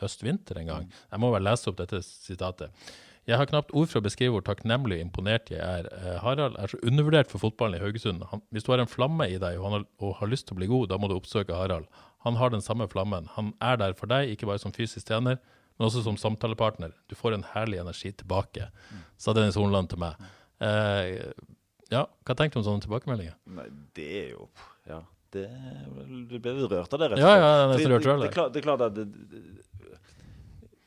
[0.00, 0.90] høst-vinter en gang.
[1.12, 2.72] Jeg må vel lese opp dette sitatet.
[3.28, 5.86] Jeg har knapt ord for å beskrive hvor takknemlig og imponert jeg er.
[5.92, 8.24] Eh, Harald er så undervurdert for fotballen i Haugesund.
[8.32, 10.56] Han, hvis du har en flamme i deg og, han har, og har lyst til
[10.56, 11.86] å bli god, da må du oppsøke Harald.
[12.24, 13.28] Han har den samme flammen.
[13.36, 15.38] Han er der for deg, ikke bare som fysisk trener,
[15.76, 16.96] men også som samtalepartner.
[17.08, 18.68] Du får en herlig energi tilbake,
[19.20, 20.18] sa Dennis Hornland til meg.
[20.60, 21.30] Eh,
[21.90, 23.38] ja, hva tenkte du om sånne tilbakemeldinger?
[23.56, 24.50] Nei, det er jo
[24.88, 25.04] Ja.
[25.30, 25.44] Det,
[26.26, 27.20] du ble rørt av det, rett og slett.
[27.22, 28.96] ja, ja, jeg er så rørt selv, det, det, det, det, klart, det er at
[28.96, 29.42] det, det,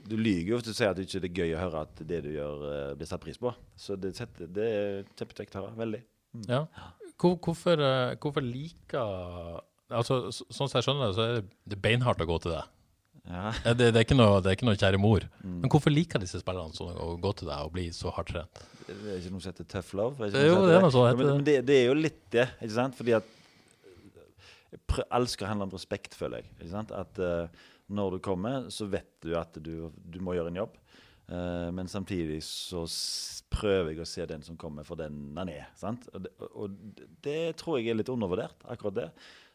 [0.04, 2.20] Du lyver jo hvis du sier at det ikke er gøy å høre at det
[2.26, 3.54] du gjør, eh, blir satt pris på.
[3.80, 5.76] Så det, setter- det er kjempekjekt å høre.
[5.80, 6.02] Veldig.
[6.50, 6.64] Ja.
[7.22, 9.62] Hvor, hvorfor, eh, hvorfor liker
[9.94, 12.70] Altså, sånn som jeg skjønner det, så er det beinhardt å gå til deg.
[13.30, 13.52] Ja.
[13.64, 15.26] Eh, Det, det, er ikke noe, det er ikke noe kjære mor.
[15.44, 15.60] Mm.
[15.62, 18.64] Men hvorfor liker disse spillerne sånn å gå til deg og bli så hardt trent?
[18.88, 20.18] Det er ikke noe som heter tough love?
[20.26, 22.24] Er Det er jo det heter noe sånt men, men det, det er jo litt
[22.34, 22.98] det, ikke sant?
[23.00, 23.30] Fordi at
[24.74, 26.74] Jeg Alt skal handle om respekt, føler jeg.
[26.98, 27.48] At eh,
[27.92, 30.80] når du kommer, så vet du at du, du må gjøre en jobb.
[31.32, 32.84] Uh, men samtidig så
[33.54, 35.70] prøver jeg å se den som kommer, for den han er.
[35.80, 36.08] Sant?
[36.14, 36.76] Og, det, og
[37.24, 39.08] det, tror jeg er litt undervurdert, akkurat det.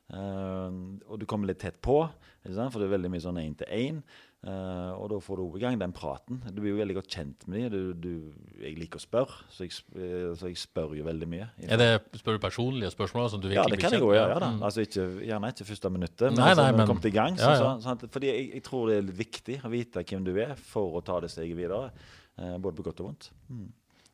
[0.08, 4.00] Uh, og du kommer litt tett på, for det er veldig mye sånn én
[4.46, 6.38] Eh, og da får du i gang den praten.
[6.54, 8.28] Du blir jo veldig godt kjent med dem.
[8.62, 11.48] Jeg liker å spørre, så jeg, eh, så jeg spør jo veldig mye.
[11.66, 11.88] Er det,
[12.20, 13.26] spør du personlige spørsmål?
[13.32, 14.36] Som du Ja, det kan jeg jo gjøre.
[14.36, 14.52] Ja, da.
[14.54, 14.62] Mm.
[14.68, 17.40] Altså ikke, gjerne ikke første minuttet, men, Nei, altså, nei, når du kommet i gang.
[17.40, 17.74] Så, Ja, ja.
[17.82, 20.54] så, sånn fordi jeg, jeg tror det er litt viktig å vite hvem du er
[20.54, 21.90] for å ta det steget videre.
[22.38, 23.32] Uh, både på godt og vondt.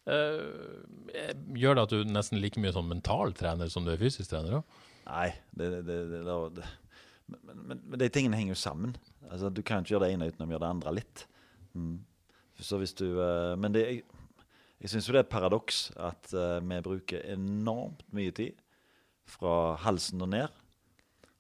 [0.05, 4.33] Eh, gjør det at du nesten like mye som mental trener som du er fysisk
[4.33, 4.59] trener?
[4.61, 4.83] også?
[5.05, 6.67] Nei, det, det, det, det,
[7.29, 8.97] men, men, men de tingene henger jo sammen.
[9.31, 11.25] Altså, du kan ikke gjøre det ene uten å gjøre det andre litt.
[11.75, 11.97] Mm.
[12.63, 14.03] Så hvis du uh, Men det, jeg,
[14.83, 18.61] jeg syns jo det er et paradoks at uh, vi bruker enormt mye tid
[19.27, 20.61] fra halsen og ned,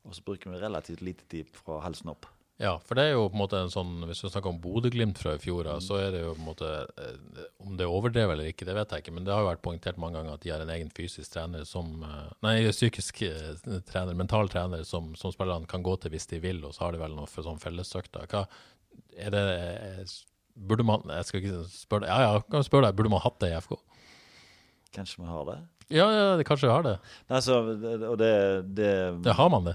[0.05, 2.27] og så bruker vi relativt lite tid fra halsen opp.
[2.63, 5.19] Ja, for det er jo på en måte en sånn Hvis vi snakker om Bodø-Glimt
[5.19, 5.81] fra i fjor, Mm.
[5.83, 6.69] så er det jo på en måte
[7.03, 9.49] eh, Om det er overdrevet eller ikke, det vet jeg ikke, men det har jo
[9.49, 13.23] vært poengtert mange ganger at de har en egen fysisk trener som eh, Nei, psykisk
[13.27, 13.57] eh,
[13.91, 16.95] trener, mental trener, som, som spillerne kan gå til hvis de vil, og så har
[16.95, 18.31] de vel noe for sånn fellesøkter.
[18.31, 18.45] Hva
[19.19, 19.47] er det
[20.55, 22.13] Burde man Jeg skal ikke spørre deg.
[22.15, 22.95] Ja, ja, kan spørre deg.
[22.95, 23.75] Burde man hatt det i FK?
[24.95, 25.57] Kanskje vi har det?
[25.91, 26.93] Ja, ja, det, kanskje vi har det.
[27.33, 27.59] Nei, så,
[28.13, 28.31] og det,
[28.79, 28.93] det
[29.27, 29.75] Det har man det.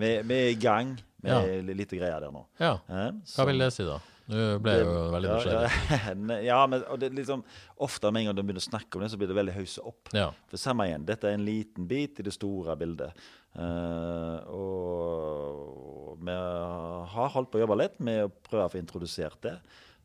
[0.00, 1.74] Vi, vi er i gang med Ja.
[1.74, 2.44] litt greier der nå.
[2.60, 2.76] Ja.
[2.88, 3.98] Eh, Hva vil det si, da?
[4.28, 5.68] Du ble det, jo veldig nysgjerrig.
[5.88, 7.42] Ja, ja, men det liksom,
[7.80, 9.84] ofte med en gang de begynner å snakke om det, så blir det veldig haussa
[9.88, 10.10] opp.
[10.12, 10.26] Ja.
[10.50, 13.16] For samme igjen, dette er en liten bit i det store bildet.
[13.56, 19.40] Uh, og vi har holdt på å jobbe litt med å prøve å få introdusert
[19.48, 19.54] det,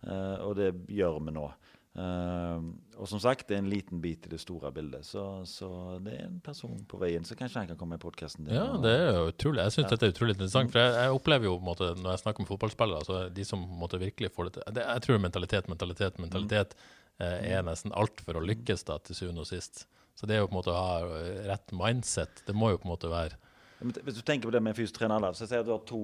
[0.08, 1.50] uh, og det gjør vi nå.
[1.94, 2.62] Eh,
[2.98, 5.68] og som sagt, det er en liten bit i det store bildet, så, så
[6.02, 8.56] det er en person på veien, så kanskje han kan komme i podkasten din.
[8.58, 9.62] Ja, og- det er jo utrolig.
[9.68, 10.72] Jeg syns dette er utrolig interessant.
[10.74, 13.46] For jeg, jeg opplever jo på en måte, når jeg snakker med fotballspillere, så de
[13.46, 16.74] som måte virkelig får det til det, Jeg tror mentalitet, mentalitet, mentalitet
[17.20, 19.86] eh, er nesten alt for å lykkes da, til syvende og sist.
[20.18, 22.42] Så det er jo på en måte å ha eh, rett mindset.
[22.48, 23.38] Det må jo på en måte være
[23.84, 26.02] Hvis du tenker på det med fysisk trener, så sier jeg at du har to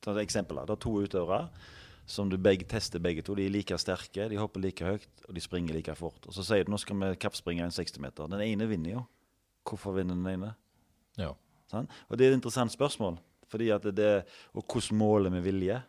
[0.00, 0.64] ta et eksempel da.
[0.66, 1.48] Du har to utøvere
[2.06, 3.36] som du begge tester begge to.
[3.38, 6.26] De er like sterke, de hopper like høyt og de springer like fort.
[6.28, 8.28] Og Så sier du nå skal vi kappspringe en 60-meter.
[8.32, 9.04] Den ene vinner jo.
[9.64, 10.52] Hvorfor vinner den ene?
[11.20, 11.32] Ja.
[11.70, 11.88] Sånn?
[12.10, 13.18] Og Det er et interessant spørsmål.
[13.48, 15.80] Fordi at det, det, Og hvordan måler vi vilje?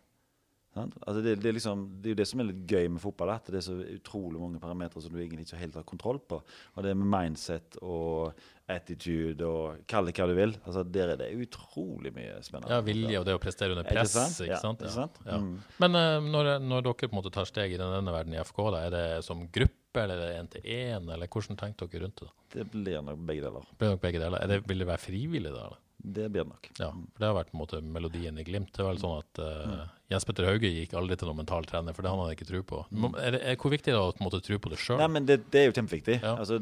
[0.75, 0.95] Sant?
[1.05, 3.31] Altså det, det, er liksom, det er jo det som er litt gøy med fotball.
[3.38, 6.41] At det er så utrolig mange parametere som du egentlig ikke helt har kontroll på.
[6.75, 8.35] Og det med mindset og
[8.71, 10.55] attitude og kall det hva du vil.
[10.65, 12.73] Altså Der er det utrolig mye spennende.
[12.73, 14.15] ja, vilje og det å prestere under press.
[14.17, 14.41] sant?
[14.41, 15.21] Ikke Ja, ikke sant?
[15.23, 15.39] Ja.
[15.39, 15.55] Mm.
[15.83, 18.61] Men uh, når, når dere på en måte tar steg i denne verden i FK,
[18.75, 22.07] da, er det som gruppe, eller er det én til én, eller hvordan tenker dere
[22.07, 22.27] rundt det?
[22.27, 22.47] da?
[22.57, 23.73] Det blir nok begge deler.
[23.79, 24.41] Blir nok begge deler?
[24.41, 25.67] Er det, vil det være frivillig da?
[25.69, 25.81] eller?
[26.05, 26.71] Det blir det nok.
[26.77, 28.73] Ja, for det har vært på en måte melodien i Glimt.
[28.75, 31.95] Det er vel sånn at eh, Jens Petter Hauge gikk aldri til noen mental trener,
[31.97, 32.81] for det hadde han ikke tro på.
[32.93, 34.77] Men Er det, er, hvor viktig er det å på en måte tro på det
[34.83, 35.01] sjøl?
[35.25, 36.19] Det, det er jo kjempeviktig.
[36.21, 36.35] Ja.
[36.37, 36.59] Altså,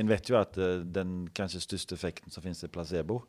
[0.00, 3.20] en vet jo at eh, den kanskje største effekten som finnes, er placebo.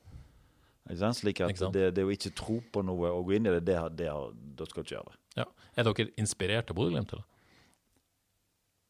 [1.19, 1.59] Slik at?
[1.75, 4.55] Det, det å ikke tro på noe og gå inn i det, det, det, det
[4.59, 5.19] da skal du ikke gjøre det.
[5.39, 5.45] Ja.
[5.75, 7.15] Er dere inspirert av Bodø-Glimt?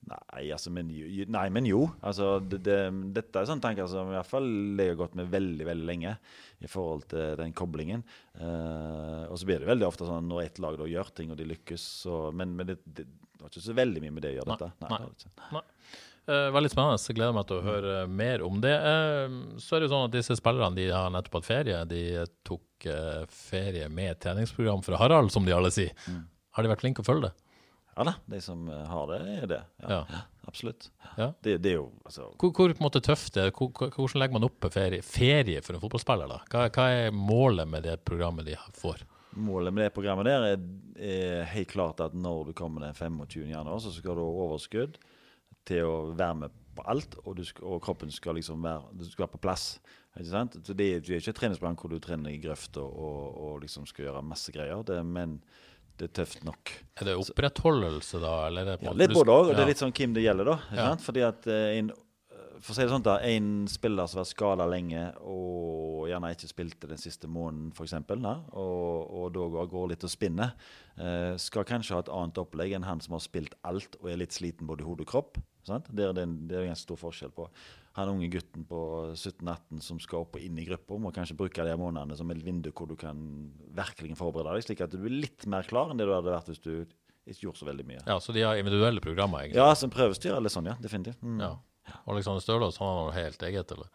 [0.04, 1.86] Nei, altså, men, jo- nei, men jo.
[2.04, 2.78] Altså, det, det,
[3.16, 4.48] dette er sånne tanker som i hvert fall
[4.80, 6.16] jeg har gått med veldig veldig lenge
[6.64, 8.04] i forhold til den koblingen.
[8.36, 11.40] Eh, og så blir det veldig ofte sånn når ett lag da gjør ting, og
[11.40, 13.08] de lykkes, så Men, men det, det,
[13.40, 14.72] har ikke så veldig mye med det å gjøre, Nei, dette.
[14.84, 14.90] nei.
[14.92, 15.00] nei.
[15.08, 15.64] det ikke.
[16.24, 17.00] Eh, veldig spennende.
[17.04, 18.76] så gleder jeg meg til å høre mer om det.
[18.80, 21.82] Uh, så er det jo sånn at disse spillerne de har nettopp hatt ferie.
[21.92, 22.04] De
[22.48, 25.92] tok eh, ferie med treningsprogram fra Harald, som de alle sier.
[26.56, 27.34] Har de vært flinke å følge det?
[27.96, 29.62] Ja da, de som eh, har det, er det.
[29.84, 30.22] Ja, Ja.
[30.48, 30.90] Absolutt.
[31.16, 31.30] Ja.
[31.42, 33.54] Det, det er jo altså Hvor, hvor på en måte tøft er det?
[33.56, 36.28] Hvor- hvordan legger man opp ferie, ferie for en fotballspiller?
[36.28, 36.40] da?
[36.52, 39.06] Hva, hva er målet med det programmet de får?
[39.40, 40.66] Målet med det programmet der er,
[41.00, 43.48] er helt klart at når du kommer den 25.
[43.54, 45.00] januar, så skal du ha overskudd
[45.66, 49.06] til å være med på alt, og, du skal, og kroppen skal liksom være, du
[49.06, 49.80] skal være på plass.
[50.18, 50.60] Ikke sant?
[50.66, 53.38] Så det, er- det er ikke et treningsprogram hvor du trener i grøft og, og,
[53.48, 55.40] og liksom skal gjøre masse greier, det, men
[55.98, 56.72] det er tøft nok.
[57.02, 58.48] Er det opprettholdelse, da?
[58.48, 60.46] Eller er det Ja, litt både òg, og det er litt sånn hvem det gjelder,
[60.46, 60.58] da.
[60.74, 60.88] Ja.
[61.00, 61.92] Fordi at eh, en,
[62.64, 66.30] For å si det sånn, da, en spiller som har vært skada lenge og gjerne
[66.32, 70.54] ikke spilte den siste måneden, f.eks., og, og da går, går litt og spinner,
[70.98, 74.22] eh, skal kanskje ha et annet opplegg enn han som har spilt alt og er
[74.24, 75.42] litt sliten både i hode og kropp.
[75.68, 75.88] Sant?
[75.92, 77.50] Det er det en- det er en stor forskjell på.
[77.96, 78.78] Han unge gutten på
[79.14, 82.42] 17-18 som skal opp og inn i gruppa, må kanskje bruke de månedene som et
[82.44, 83.20] vindu hvor du kan
[83.78, 86.50] virkelig forberede deg, slik at du blir litt mer klar enn det du hadde vært
[86.50, 86.72] hvis du
[87.30, 88.02] ikke gjorde så veldig mye.
[88.08, 89.62] Ja, Så de har individuelle programmer, egentlig?
[89.62, 90.76] Ja, som prøvestyr eller sånn, ja.
[90.82, 91.22] Definitivt.
[91.22, 91.38] Mm.
[91.46, 91.54] Ja.
[92.10, 93.88] Alexander Stølås han har noe helt eget, eller?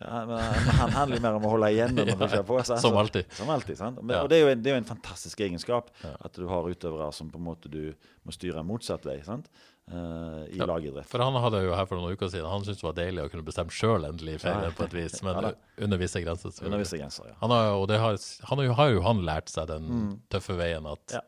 [0.00, 2.56] Ja, men han- han handler mer om å holde igjen når man kjører på.
[2.66, 2.80] sant?
[2.82, 3.30] Som alltid.
[3.38, 4.02] Som alltid, sant?
[4.02, 4.22] Men, Ja.
[4.24, 7.30] Og det er, en, det er jo en fantastisk egenskap at du har utøvere som
[7.30, 7.94] på en måte du
[8.26, 9.46] må styre motsatt vei sant?
[9.90, 11.06] Eh, i Ja, lagidrett.
[11.06, 13.30] For han hadde jo her for noen uker siden Han syntes det var deilig å
[13.30, 14.70] kunne bestemme sjøl endelig ferie, Ja.
[14.70, 15.52] på et vis, men Ja
[15.84, 16.54] under visse grenser.
[16.64, 17.34] Under visse grenser, ja.
[17.42, 18.16] Han har, og det har,
[18.48, 21.18] han har, jo, har jo han lært seg den tøffe veien at Mm.
[21.18, 21.20] Ja.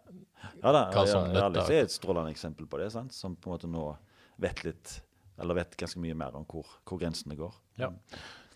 [0.63, 1.61] Ja da, Hva som ja, ja, nytter.
[1.61, 3.13] Alex er et strålende eksempel på det, sant?
[3.13, 3.97] som på en måte nå
[4.39, 5.01] vet litt
[5.39, 7.53] Eller vet ganske mye mer om hvor, hvor grensene går.
[7.77, 7.91] Ja.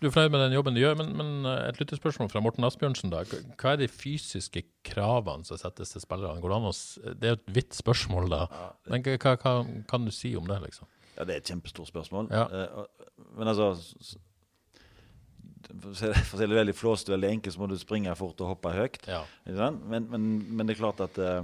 [0.01, 2.65] Du er fornøyd med den jobben du gjør, men, men eh, et lyttespørsmål fra Morten
[2.65, 3.11] Asbjørnsen.
[3.13, 3.21] da.
[3.61, 6.41] Hva er de fysiske kravene som settes til spillerne?
[6.41, 8.41] Går det, er jo et vidt spørsmål, da.
[8.89, 9.53] Men hva, hva,
[9.91, 10.89] kan du si om det, liksom?
[11.19, 12.31] Ja, det er et kjempestort spørsmål.
[12.33, 12.47] Ja.
[12.49, 13.75] Eh, men altså
[15.69, 16.09] For å si
[16.47, 19.03] det, veldig flåst veldig enkelt, så må du springe fort og hoppe høyt.
[19.05, 19.21] Ja.
[19.45, 21.43] Men, men, men det er klart at eh,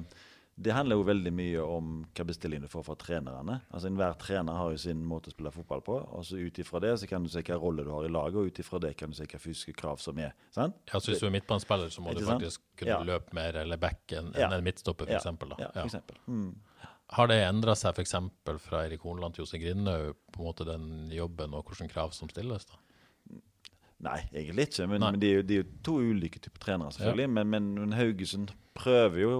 [0.59, 3.59] det handler jo veldig mye om hva bestilling du får fra trenerne.
[3.71, 5.97] Altså Enhver trener har jo sin måte å spille fotball på.
[6.17, 8.35] og så Ut ifra det så kan du se hva rolle du har i laget,
[8.41, 10.33] og ut ifra det kan du se hva fysiske krav som er.
[10.51, 10.75] sant?
[10.91, 13.03] Ja, så Hvis du er midtbanespiller, så må du faktisk kunne Ja.
[13.03, 14.49] løpe mer eller back enn Ja.
[14.51, 15.55] en midtstopper, for Ja, eksempel, da.
[15.59, 16.15] Ja, for eksempel.
[16.27, 16.55] Mm.
[17.09, 18.11] Har det endra seg f.eks.
[18.59, 22.27] fra Erik Hornland til Jose Grindhaug, på en måte den jobben og hvilke krav som
[22.29, 22.65] stilles?
[22.65, 22.73] da?
[24.05, 24.85] Nei, egentlig ikke.
[24.91, 27.29] Men, men de, er jo- de to ulike typer trenere, selvfølgelig.
[27.33, 29.31] Men, men, men Haugesund prøver jo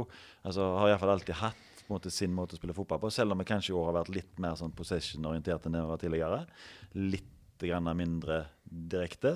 [0.48, 3.46] altså Har iallfall alltid hatt måte, sin måte å spille fotball på, selv om vi
[3.48, 6.40] kanskje i år har vært litt mer sånn possession-orientert enn det vi var tidligere.
[6.98, 9.36] Litt grann mindre direkte.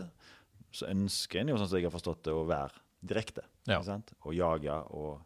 [0.71, 3.43] Så ønsker en jo, sånn som jeg har forstått det, å være direkte.
[3.69, 3.79] Ja.
[4.25, 5.21] Og jage og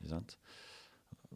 [0.00, 0.36] ikke sant?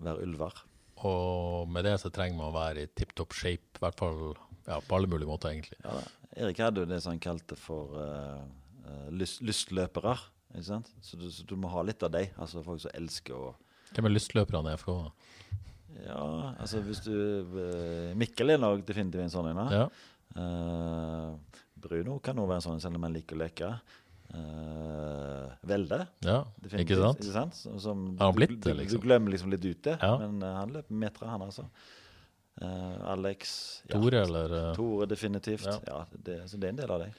[0.01, 0.61] Være ulver.
[1.09, 4.19] Og med det så trenger man å være i tipp topp shape, i hvert fall
[4.67, 5.79] ja, på alle mulige måter, egentlig.
[5.85, 6.20] Ja, da.
[6.39, 8.43] Erik hadde jo det som han kalte for eh,
[8.87, 10.15] eh, lyst, lystløpere.
[10.55, 10.91] Ikke sant?
[11.03, 12.31] Så du, så du må ha litt av dem.
[12.39, 13.51] Altså folk som elsker å
[13.91, 14.93] Hvem er lystløperne i FK?
[16.05, 19.59] Ja, altså hvis du uh, Mikkel er nok definitivt en sånn en.
[19.75, 19.89] Ja.
[20.37, 21.35] Uh,
[21.81, 23.73] Bruno kan også være en sånn, selv om han liker å leke.
[24.31, 26.05] Uh, Velde.
[26.23, 26.45] ja,
[26.79, 27.19] ikke sant?
[27.19, 27.57] Ikke sant?
[27.59, 29.01] Som, som Har han blitt det, liksom?
[29.01, 30.13] Du glemmer liksom litt ut det, Ja.
[30.23, 31.67] men uh, han løper meter, han altså.
[32.61, 33.95] Eh, Alex ja.
[34.01, 35.65] Tore, eller eh, Tore, definitivt.
[35.65, 35.79] Ja.
[35.87, 37.15] Ja, det, så det er en del av dem.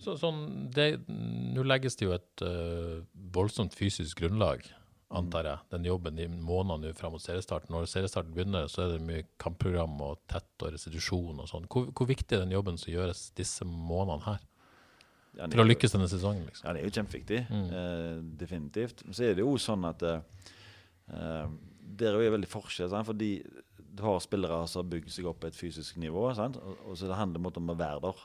[0.00, 0.40] Så, sånn,
[0.72, 3.02] det, Nå legges det jo et uh,
[3.34, 4.64] voldsomt fysisk grunnlag,
[5.12, 5.64] antar jeg.
[5.74, 7.68] Den jobben de månedene fram mot seriestart.
[7.72, 11.68] Når seriestarten begynner, så er det mye kampprogram og tett og restitusjon og sånn.
[11.72, 14.48] Hvor, hvor viktig er den jobben som gjøres disse månedene her?
[15.36, 16.64] Ja, er, For å lykkes denne sesongen, liksom.
[16.64, 17.44] Ja, det er jo kjempeviktig.
[17.52, 17.68] Mm.
[17.68, 19.04] Uh, definitivt.
[19.04, 20.08] Men så er det jo sånn at
[21.06, 22.88] det er jo veldig forskjell.
[22.90, 23.06] Sant?
[23.06, 23.30] Fordi
[23.96, 26.28] du har spillere som har bygd seg opp på et fysisk nivå.
[26.36, 26.58] Sant?
[26.60, 28.24] Og, og så det handler om å være der.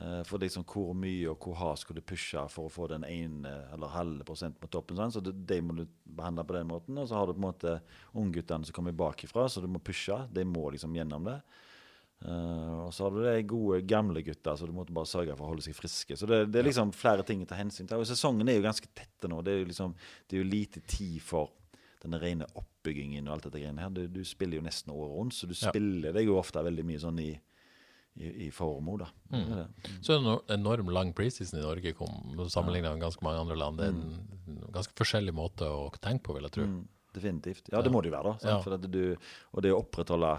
[0.00, 3.04] Uh, for liksom hvor mye og hvor hardt skal du pushe for å få den
[3.04, 4.96] ene eller halve prosenten på toppen.
[4.96, 5.12] Sant?
[5.16, 6.96] Så det, de må du behandle på den måten.
[6.96, 7.74] Og så har du på en måte
[8.16, 10.16] ungguttene som kommer bakifra, så du må pushe.
[10.32, 11.36] De må liksom gjennom det.
[12.20, 15.46] Uh, og så har du de gode, gamle gutta, så du måtte bare sørge for
[15.46, 16.16] å holde seg friske.
[16.16, 18.00] Så det, det er liksom flere ting å ta hensyn til.
[18.00, 19.44] Og sesongen er jo ganske tette nå.
[19.44, 19.96] Det er jo liksom,
[20.28, 21.52] det er jo lite tid for
[22.00, 23.90] denne rene oppbyggingen og alt dette greiene her.
[23.92, 25.68] Du, du spiller jo nesten året rundt, så du Ja.
[25.70, 27.30] spiller deg jo ofte veldig mye sånn i,
[28.16, 29.10] i, i formo, da.
[29.32, 29.44] Mm.
[29.50, 29.90] Det det.
[30.06, 31.92] Så en enorm lang preseason i Norge
[32.50, 33.78] sammenlignet med ganske mange andre land.
[33.78, 36.64] Det er en ganske forskjellig måte å tenke på, vil jeg tro.
[36.70, 36.80] Mm,
[37.14, 37.68] definitivt.
[37.72, 38.38] Ja, det må det jo være, da.
[38.62, 38.66] Sant?
[38.66, 38.76] Ja.
[38.96, 39.16] Du,
[39.52, 40.32] og det å opprettholde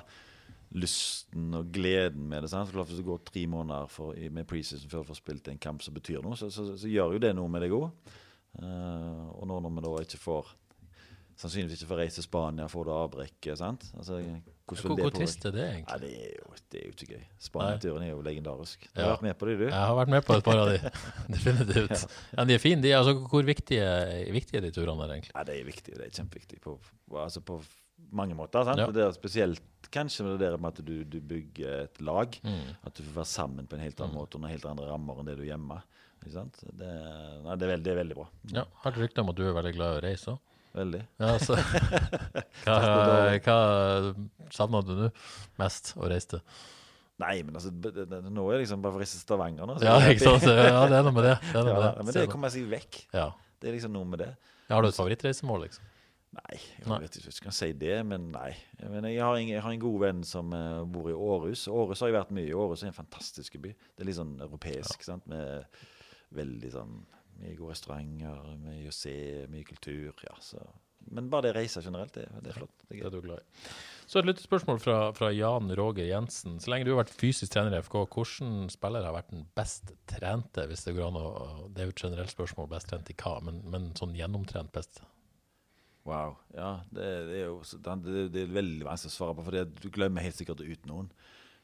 [0.72, 2.50] lysten og gleden med det.
[2.54, 2.72] Sant?
[2.72, 5.82] Hvis det går tre måneder for, i- med preseason før du får spilt en kamp
[5.84, 7.90] som betyr noe, så, så, så gjør jo det noe med deg òg.
[8.62, 10.50] og nå når vi da ikke får
[11.42, 13.48] Sannsynligvis ikke får reise til Spania, får du avbrekk.
[13.58, 13.88] sant?
[13.98, 14.36] Altså, hvordan
[14.70, 15.96] vil Hvor, det hvor trist er det, egentlig?
[15.96, 16.12] egentlig?
[16.12, 17.24] det er, jo, det er jo ikke gøy.
[17.48, 18.86] Spania-turen er jo legendarisk.
[18.94, 19.08] Du Ja.
[19.08, 19.64] har vært med på det, du?
[19.66, 20.92] Jeg har vært med på et par av de,
[21.36, 22.06] definitivt.
[22.38, 22.82] Ja, de er fine.
[22.84, 23.88] De, altså, hvor viktige,
[24.38, 25.34] viktige er de turene der, egentlig?
[25.36, 25.96] Ja, det er viktig.
[25.98, 26.76] Det er kjempeviktig på,
[27.10, 27.58] på, altså på
[28.12, 28.64] mange måter.
[28.68, 28.80] Sant?
[28.82, 28.88] Ja.
[28.94, 32.38] Det er spesielt kanskje med det der med at du, du bygger et lag.
[32.46, 32.70] Mm.
[32.86, 35.26] At du får være sammen på en helt annen måte under helt andre rammer enn
[35.34, 35.82] det du er hjemme.
[36.22, 36.62] Ikke sant?
[36.70, 36.86] Det,
[37.42, 38.28] nei, det, er veldig, det er veldig bra.
[38.54, 40.40] Ja, Har du rykte om at du er veldig glad i å reise òg?
[40.78, 41.02] Veldig.
[41.20, 41.58] Ja, så
[42.66, 42.76] Hva,
[43.44, 43.58] hva
[44.56, 45.10] savner du nå
[45.60, 46.44] mest å reise til?
[47.22, 49.68] Nei, men altså, det, det, nå er det liksom bare for å reise til Stavanger.
[49.70, 50.48] Nå, så Ja, ikke sant?
[50.48, 51.36] Ja, det er noe med det.
[51.52, 52.24] det, noe Ja, med men det.
[52.32, 53.02] kommer jeg seg vekk.
[53.14, 53.28] Ja.
[53.62, 54.32] Det er liksom noe med det.
[54.66, 55.86] Ja, Har du et favorittreisemål, liksom?
[56.32, 56.98] Nei, jeg Nei.
[57.04, 58.50] vet ikke om jeg kan si det, men nei.
[58.80, 61.66] Mener, jeg, har, en, jeg har en god venn som eh, bor i Århus.
[61.68, 62.54] Århus har jeg vært mye i.
[62.56, 63.74] Århus er en fantastisk by.
[63.76, 65.28] Det er litt sånn europeisk, sant?
[65.30, 65.68] med
[66.40, 66.94] veldig sånn
[67.42, 69.18] mye gode restauranter, mye å se,
[69.52, 70.14] mye kultur.
[70.28, 70.64] ja, så...
[71.10, 72.74] Men bare det å reise generelt, det, det er flott.
[72.86, 73.70] Det er Det er du glad i.
[74.06, 76.60] Så et lyttespørsmål fra, fra Jan Roger Jensen.
[76.62, 79.94] Så lenge du har vært fysisk trener i FK, hvordan spiller har vært den best
[80.12, 81.26] trente, hvis det går an å
[81.72, 85.02] Det er jo et generelt spørsmål, best trent i hva, men, men sånn gjennomtrent best?
[86.06, 86.38] Wow.
[86.54, 90.26] Ja, det, det er jo det, er veldig vanskelig å svare på, for du glemmer
[90.26, 91.12] helt sikkert ut noen.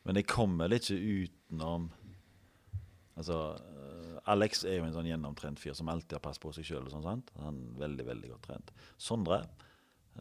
[0.08, 1.90] Men jeg kommer litt ikke utenom
[3.18, 6.68] Altså, eh, Alex er jo en sånn gjennomtrent fyr som alltid har pass på seg
[6.68, 6.90] sjøl.
[6.94, 7.06] Sånn,
[7.42, 8.74] han er veldig veldig godt trent.
[9.02, 9.42] Sondre.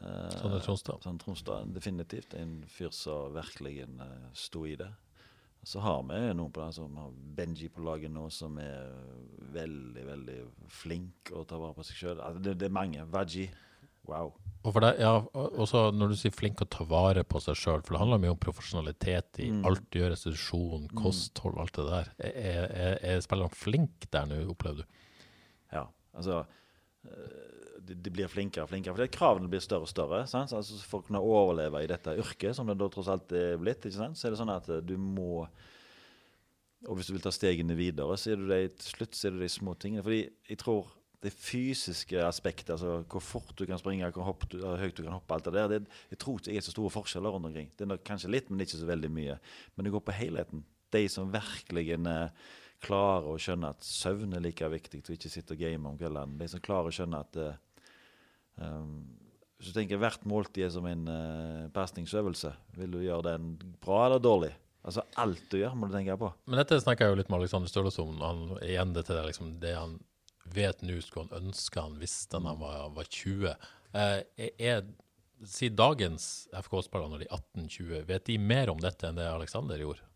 [0.00, 1.02] eh, Sondre Tronstad.
[1.04, 4.92] Sånn Tronstad, Definitivt en fyr som virkelig uh, sto i det.
[5.66, 8.92] Så har vi noen på det, som har Benji på laget nå, som er
[9.56, 10.36] veldig, veldig
[10.70, 12.20] flink og tar vare på seg sjøl.
[12.22, 13.06] Altså, det, det er mange.
[13.10, 13.48] Vaji.
[14.06, 14.34] Wow.
[14.66, 15.12] Og deg, ja,
[15.62, 18.32] også når du sier flink å ta vare på seg sjøl, for det handler mye
[18.34, 22.10] om profesjonalitet i alt du gjør, restitusjon, kosthold, alt det der.
[22.18, 25.04] Er, er, er spillerne flinke der nå, opplever du?
[25.70, 25.84] Ja,
[26.18, 26.40] altså
[27.06, 27.46] eh,
[27.86, 28.96] de, de blir flinkere og flinkere.
[28.98, 30.24] For kravene blir større og større.
[30.26, 33.86] Altså, for å kunne overleve i dette yrket, som det da tross alt er blitt,
[33.94, 35.46] så er det sånn at eh, du må
[36.86, 39.38] Og hvis du vil ta stegene videre, så er det de, til slutt så er
[39.38, 40.02] det de små tingene.
[40.06, 44.96] Fordi jeg tror det fysiske aspektet, altså hvor fort du kan springe, hvor du, høyt
[44.98, 47.34] du kan hoppe, alt det der, det, jeg tror ikke jeg er så store forskjeller
[47.34, 47.70] rundt omkring.
[47.72, 49.38] Det er nok kanskje litt, men ikke så veldig mye.
[49.74, 50.64] Men det går på helheten.
[50.94, 52.50] De som virkelig eh,
[52.84, 56.38] klarer å skjønne at søvn er like viktig, og ikke sitte og game om kveldene.
[56.40, 57.40] De som klarer å skjønne at
[58.60, 59.00] um,
[59.56, 64.04] Hvis du tenker hvert måltid er som en uh, pasningsøvelse, vil du gjøre den bra
[64.06, 64.52] eller dårlig?
[64.86, 66.28] Altså alt du gjør, må du tenke på.
[66.46, 68.12] Men dette snakker jeg jo litt med Alexander Støles om.
[68.22, 69.96] Han, igjen det det, liksom, det han
[70.54, 73.54] vet nå, skulle han ønske han visste da han var, var 20.
[73.96, 74.84] Eh, er,
[75.46, 79.80] si dagens FK-spillere når de er 18-20, vet de mer om dette enn det Alexander
[79.80, 80.06] gjorde?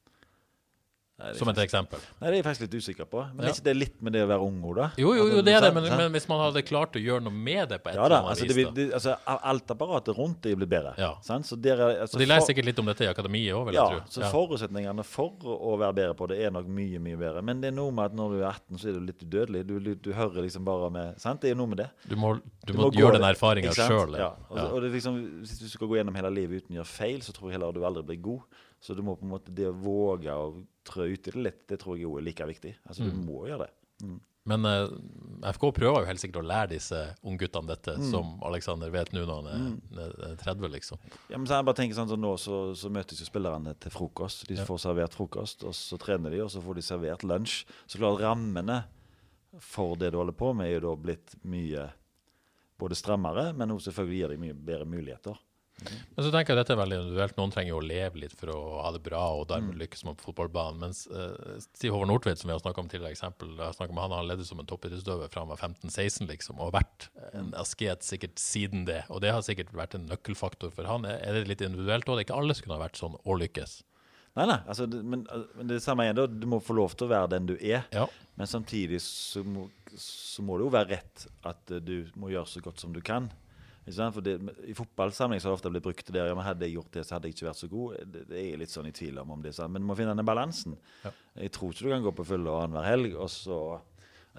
[1.20, 1.98] Nei, er Som et faktisk- eksempel.
[2.20, 3.20] Nei, det er jeg faktisk litt usikker på.
[3.34, 3.50] Men Ja.
[3.50, 4.90] er ikke det litt med det å være ung òg, da?
[4.96, 7.32] Jo, jo, jo, det er det, men, men hvis man hadde klart å gjøre noe
[7.32, 8.70] med det på et Ja eller annet altså, vis det, da.
[8.72, 10.94] det, altså alt apparatet rundt det blir bedre.
[10.96, 11.14] Ja.
[11.20, 11.44] Sant?
[11.44, 13.90] Så er, altså, Og de lærer sikkert litt om dette i akademiet òg, vil Ja,
[13.90, 14.22] jeg tro.
[14.22, 17.42] så forutsetningene for å være bedre på det er nok mye, mye bedre.
[17.42, 19.66] Men det er noe med at når du er 18, så er du litt udødelig.
[19.66, 21.40] Du, du, du hører liksom bare med Sant?
[21.42, 21.90] Det er noe med det.
[22.08, 24.16] Du må, du må, gå gjøre den erfaringa sjøl.
[24.16, 24.32] Ja.
[24.48, 26.86] Og, og det er liksom, hvis du skal gå gjennom hele livet uten å gjøre
[26.86, 28.40] feil, så tror jeg heller du aldri blir god.
[28.80, 31.78] Så du må på en måte det å våge å trø uti det litt, det
[31.82, 32.74] tror jeg jo er like viktig.
[32.88, 33.10] Altså Mm.
[33.10, 34.18] Du må gjøre det.
[34.48, 34.88] Men uh,
[35.52, 36.96] FK prøver jo helt sikkert å lære disse
[37.28, 38.06] ungguttene dette, Mm.
[38.10, 40.98] som Alexander vet nå når han er, er 30, liksom.
[41.28, 43.92] Ja, men så jeg bare tenker sånn så Nå så, så møtes jo spillerne til
[43.92, 44.46] frokost.
[44.48, 47.66] De får servert frokost, og så trener de, og så får de servert lunsj.
[47.86, 48.80] Så klart rammene
[49.60, 51.90] for det du holder på med, er jo da blitt mye
[52.80, 55.36] både strammere, men også selvfølgelig gir deg mye bedre muligheter.
[55.86, 57.36] Men så tenker jeg dette er veldig individuelt.
[57.38, 59.80] Noen trenger jo å leve litt for å ha det bra og dermed Mm.
[59.82, 60.80] lykkes med på fotballbanen.
[60.82, 64.16] Mens uh, Stiv Håvard Nordtveit, som vi har snakket om tidligere, eksempel, har med han
[64.16, 68.38] har ledet som en toppidrettsutøver fra han var 15-16, liksom, og vært en asket sikkert
[68.42, 69.04] siden det.
[69.08, 71.04] Og det har sikkert vært en nøkkelfaktor for han.
[71.04, 72.18] Er det litt individuelt òg?
[72.18, 73.80] Det er ikke alle som kunne ha vært sånn og lykkes.
[74.38, 75.24] Nei, nei, altså, men,
[75.58, 76.18] men det det samme igjen.
[76.20, 77.82] da, Du må få lov til å være den du er.
[77.90, 78.06] Ja.
[78.38, 79.66] Men samtidig så må,
[79.98, 83.00] så må det jo være rett at eh, du må gjøre så godt som du
[83.04, 83.26] kan.
[83.90, 84.34] Det,
[84.70, 87.04] I fotballsammenheng har det ofte blitt brukt det der ja, men hadde jeg gjort det,
[87.06, 87.98] så hadde jeg ikke vært så god.
[88.14, 89.74] Det, det er litt sånn i tvil om om det er sant.
[89.74, 90.78] Men du må finne den balansen.
[91.04, 91.12] Ja.
[91.46, 93.60] Jeg tror ikke du kan gå på fulle annenhver helg, og så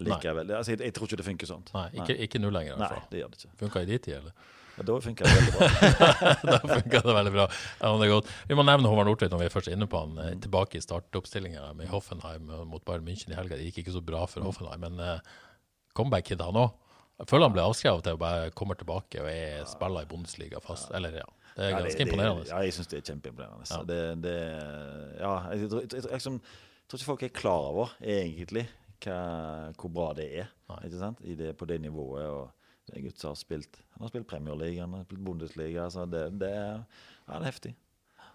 [0.02, 1.68] likevel altså, jeg, jeg tror ikke det funker sånn.
[1.76, 3.54] Nei, ikke, ikke nå lenger, i Nei, det gjør det ikke.
[3.60, 4.50] Funka i din tid, eller?
[4.78, 5.68] Ja, da funker det veldig bra.
[6.52, 7.46] da funka det veldig bra.
[7.82, 8.30] Ja, det er godt.
[8.48, 10.16] Vi må nevne Håvard Nordtveit når vi er først inne på han.
[10.24, 13.60] eh, Tilbake i startoppstillinga med Hoffenheim eh, mot Bayern München i helga.
[13.60, 15.42] Det gikk ikke så bra for Hoffenheim, men uh,
[15.98, 16.72] comeback-kid han òg.
[17.22, 20.60] Jeg føler han ble avskrevet til å bare kommer tilbake og er, spiller i Bundesliga
[20.64, 20.90] fast.
[20.98, 22.48] Eller ja, det er Ja, ganske det- imponerende.
[22.50, 23.68] Ja, jeg syns det er kjempeimponerende.
[23.70, 23.78] Ja.
[23.78, 23.84] Ja.
[23.92, 24.36] Det, det,
[25.22, 26.42] ja, jeg, tror- jeg, jeg, jeg,
[26.90, 28.66] tror ikke folk er klar over, egentlig,
[29.06, 29.20] hva,
[29.78, 30.50] hvor bra det er.
[30.84, 31.22] Ikke sant?
[31.24, 32.26] I det, på det nivået.
[32.26, 32.50] og
[32.88, 35.24] det er en gutt som har spilt Han har spilt Premier League, han har spilt
[35.24, 35.86] Bundesliga.
[35.94, 36.82] Så det, det, er,
[37.28, 37.76] ja, det er heftig.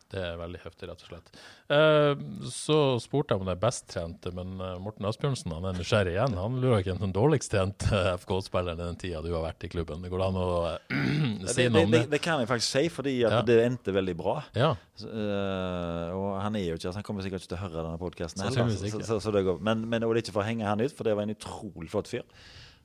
[0.06, 1.30] Det er veldig heftig, rett og slett.
[1.74, 2.20] Eh,
[2.52, 6.36] så spurte jeg om den best trente, men eh, Morten Asbjørnsen han er nysgjerrig igjen.
[6.38, 10.04] Han lurer ikke den dårligst trente FK-spilleren i den tida du har vært i klubben.
[10.06, 12.12] Det går an å uh, si noe om det, det?
[12.14, 13.40] det kan jeg faktisk si, fordi at Ja.
[13.50, 14.36] det endte veldig bra.
[14.54, 14.70] Ja.
[15.02, 17.98] Øh, og han er jo ikke altså, Han kommer sikkert ikke til å høre denne
[18.00, 18.70] podkasten heller.
[18.78, 19.58] Så, så, så det går.
[19.58, 21.34] Men, men, og det er ikke for å henge han ut, for det var en
[21.34, 22.24] utrolig flott fyr.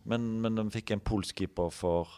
[0.10, 2.10] Men, men de fikk en polskeeper for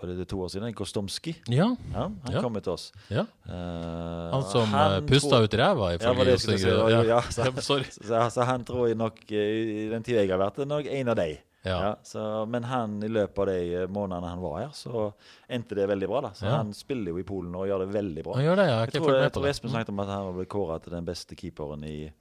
[0.00, 1.36] var det to år siden, Gostomski.
[1.48, 1.70] ja.
[1.92, 2.40] Ja, han Ja.
[2.42, 2.92] kom til oss.
[3.10, 3.24] ja.
[3.48, 6.68] Uh, Han som han uh, pusta tror- ut ræva, Ja, var det jeg skulle si.
[6.68, 7.02] Ja, Ja.
[7.02, 10.38] ja, så, Ja, så, så han tror jeg nok eh, I den tida jeg har
[10.38, 11.38] vært, er nok en av de.
[11.66, 11.78] Ja.
[11.82, 15.12] Ja, så, men han i løpet av de eh, månedene han var her, så
[15.50, 16.20] endte det veldig bra.
[16.20, 16.56] da Så Ja.
[16.58, 18.34] han spiller jo i Polen og gjør det veldig bra.
[18.36, 18.78] Han gjør det, ja.
[18.84, 19.46] Jeg Jeg tror, jeg, jeg tror.
[19.48, 22.12] Espen snakket om at han ble kåra til den beste keeperen i,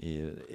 [0.00, 0.12] i,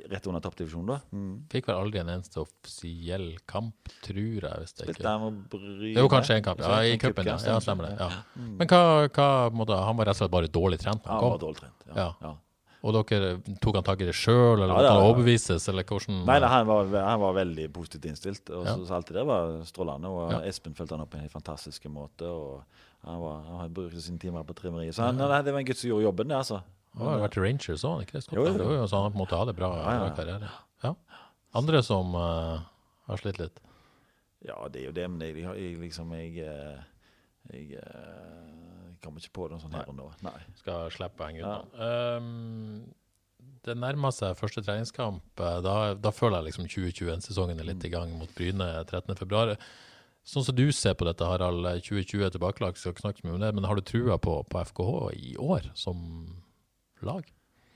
[0.10, 0.88] rett under toppdivisjonen.
[0.96, 0.98] da.
[1.14, 1.34] Mm.
[1.52, 4.62] Fikk vel aldri en eneste offisiell kamp, tror jeg.
[4.64, 5.04] hvis det ikke?
[5.04, 7.30] Det var kanskje en kamp, ja, i En cupen.
[7.30, 7.38] Ja.
[7.46, 7.98] ja, stemmer det.
[8.00, 8.10] Ja.
[8.36, 11.36] Men hva, hva måtte, han var rett og slett bare dårlig trent da Han han
[11.36, 11.86] var dårlig trent.
[11.96, 12.10] Ja.
[12.22, 12.34] Ja.
[12.86, 13.30] Og dere
[13.64, 16.50] tok han tak i det sjøl, eller måtte ja, han overbevises, eller hvordan Nei, nei
[16.54, 18.50] han, var, han var veldig positivt innstilt.
[18.54, 18.76] Og Ja.
[18.78, 20.10] så, så alt det der var strålende.
[20.14, 20.42] Og Ja.
[20.46, 22.30] Espen fulgte han opp på en helt fantastisk måte.
[22.30, 22.62] Og
[23.06, 24.94] han, var, han brukte sine timer på trimmeriet.
[24.98, 26.62] Så han, nei, det var en gutt som gjorde jobben, det, altså.
[26.96, 28.24] Han har jo vært Rangers òg, ikke det?
[28.32, 28.88] Jo, jo.
[28.88, 30.16] Så han har på en bra, Ja, ja, bra ja.
[30.16, 30.52] karriere.
[30.84, 30.94] Ja.
[31.56, 32.64] Andre som uh,
[33.08, 33.62] har slitt litt?
[34.46, 36.84] Ja, det er jo det, men jeg, jeg liksom Jeg, eh,
[37.50, 38.44] jeg, eh,
[38.92, 40.06] jeg kommer ikke på noe sånt her og nå.
[40.26, 40.38] Nei.
[40.60, 41.88] Skal slippe å henge ut nå.
[42.20, 42.94] Um,
[43.66, 45.24] det nærmer seg første treningskamp.
[45.66, 49.58] Da, da føler jeg liksom 2021-sesongen er litt i gang mot Bryne 13.2.
[50.26, 51.66] Sånn som du ser på dette, Harald.
[51.86, 54.40] 2020 er tilbakelagt, skal ikke snakke så mye om det, men har du trua på,
[54.50, 56.02] på FKH i år som
[57.04, 57.32] lag?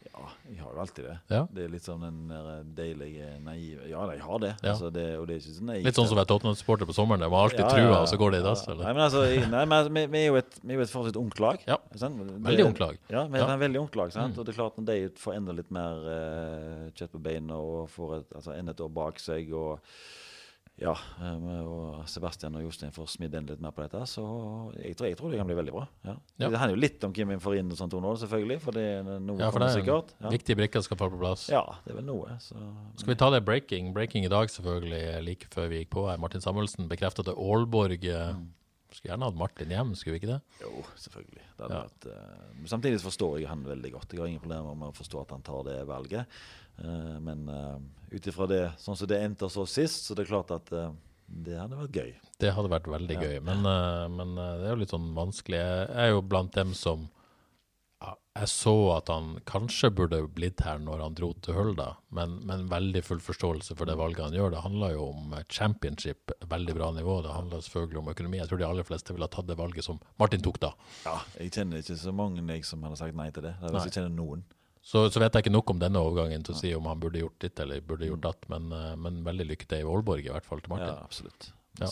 [0.09, 1.15] Ja, jeg har jo alltid det.
[1.31, 1.41] Ja.
[1.53, 4.51] Det er litt sånn den der deilige, naive Ja, jeg har det.
[4.63, 4.73] Ja.
[4.73, 5.85] Altså, det det så naivt.
[5.85, 7.23] Litt sånn som å være Tottenham-supporter på sommeren.
[7.23, 8.63] De har alltid Ja, trua, og så går det i dass.
[8.69, 10.85] Nei, men altså, jeg, nei, men altså, vi, vi er jo et, vi er jo
[10.85, 11.65] et forholdsvis ungt lag.
[11.67, 11.77] Ja.
[11.99, 12.95] Veldig ungt lag.
[13.11, 13.45] Ja, vi er.
[13.45, 13.53] Mm.
[13.55, 14.15] et veldig ungt lag.
[14.15, 14.39] sant?
[14.39, 17.91] Og det er klart Når de får enda litt mer uh, kjøtt på beina og
[17.93, 19.83] får et, altså, enda et år bak seg og
[20.79, 24.23] ja, eh, og Sebastian og Jostein får smidd inn litt mer på dette, så
[24.77, 25.85] jeg tror, jeg tror det kan bli veldig bra.
[26.07, 26.15] Ja.
[26.39, 26.47] Ja.
[26.47, 28.85] Det handler jo litt om hvem vi får inn og sånt nå, selvfølgelig, for det
[28.99, 30.13] er noe Ja, for det er sikkert.
[30.19, 30.31] Ja.
[30.35, 31.49] viktig brikke skal på plass.
[31.51, 32.37] ja, det er vel noe.
[32.43, 32.55] Så.
[33.01, 33.91] Skal vi ta det breaking?
[33.93, 36.21] Breaking i dag, selvfølgelig, like før vi gikk på her.
[36.21, 38.47] Martin Samuelsen bekreftet at Aalborg mm.
[38.89, 40.39] Skulle gjerne hatt Martin hjem, skulle vi ikke det?
[40.63, 41.43] Jo, selvfølgelig.
[41.59, 41.81] Det Ja.
[41.83, 44.09] vært, uh, samtidig forstår jeg han veldig godt.
[44.11, 46.25] Jeg har ingen problemer med å forstå at han tar det valget.
[46.79, 47.77] Eh, men uh,
[48.11, 50.89] ut ifra det, sånn som det endte så sist, så det er klart at eh,
[51.29, 52.11] det hadde vært gøy.
[52.41, 53.21] Det hadde vært veldig Ja.
[53.27, 55.59] gøy, men, eh, men eh, det er jo litt sånn vanskelig.
[55.59, 57.09] Jeg er jo blant dem som
[58.39, 62.69] Jeg så at han kanskje burde blitt her når han dro til Hølda, men, men
[62.71, 64.53] veldig full forståelse for det valget han gjør.
[64.53, 67.17] Det handler jo om eh, championship, veldig bra nivå.
[67.25, 68.39] Det handler selvfølgelig om økonomi.
[68.39, 70.71] Jeg tror de aller fleste ville ha tatt det valget som Martin tok da.
[71.03, 73.57] Ja, Jeg kjenner ikke så mange jeg som hadde sagt nei til det.
[73.59, 74.45] Jeg kjenner noen.
[74.89, 77.21] Så, så vet jeg ikke nok om denne overgangen til å si om han burde
[77.21, 80.31] gjort ditt eller burde gjort datt, men, eh, men veldig lykke til i Aalborg, i
[80.33, 80.95] hvert fall til Martin.
[80.95, 81.51] Ja, absolutt.
[81.79, 81.89] Ja.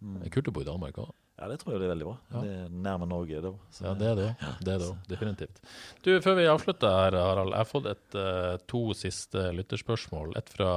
[0.00, 0.20] Mm.
[0.20, 1.10] Det er kult å bo i Danmark òg.
[1.36, 2.14] Ja, det tror jeg det er veldig bra.
[2.32, 2.40] Ja.
[2.40, 3.50] Det er nærme Norge, da.
[3.74, 4.28] Så Ja, det er det.
[4.64, 5.58] Det er det også, definitivt.
[6.06, 7.52] Du, Før vi avslutter her, Harald.
[7.52, 10.32] Jeg har fått et, eh, to siste lytterspørsmål.
[10.40, 10.70] Et fra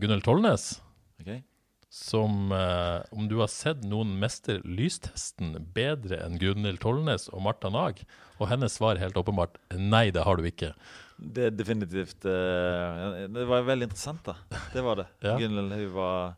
[0.00, 0.80] Gunhild Tollnes,
[1.20, 1.42] Ok.
[1.90, 7.68] som eh, om du har sett noen mestre lystesten bedre enn Gunhild Tollnes og Marta
[7.68, 8.00] Nag?
[8.40, 10.72] Og hennes svar helt åpenbart nei, det har du ikke.
[11.16, 14.60] Det er definitivt uh, Det var veldig interessant, da.
[14.74, 15.06] Det var det.
[15.24, 15.36] Ja.
[15.40, 16.34] Gunnhild hun var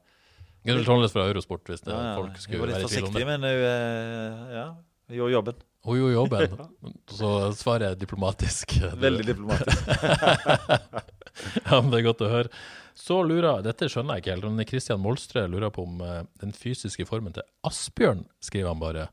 [0.67, 2.93] Gunhild Tollnes fra Eurosport, hvis det, ja, ja, folk Hun skulle var litt være i
[2.93, 4.67] tvil om forsiktig, men hun eh, ja,
[5.19, 5.63] gjorde jobben.
[5.89, 6.57] Hun gjorde jobben,
[7.21, 8.75] så svaret er diplomatisk.
[9.07, 9.89] Veldig diplomatisk.
[11.39, 12.51] Ja, men Det er godt å høre.
[12.99, 14.47] Så lurer Dette skjønner jeg ikke helt.
[14.51, 19.05] men Christian Molstrø lurer på om eh, den fysiske formen til Asbjørn, skriver han bare.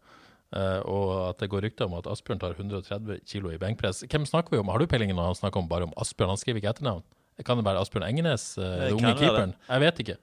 [0.55, 4.05] Eh, og at det går rykter om at Asbjørn tar 130 kilo i benkpress.
[4.07, 4.69] Hvem snakker vi om?
[4.71, 6.31] Har du peiling når han snakker om bare om Asbjørn?
[6.31, 7.03] Han skriver ikke etternavn.
[7.43, 9.51] Kan det være Asbjørn Engenes, uh, den unge keeperen?
[9.67, 10.15] Jeg vet ikke.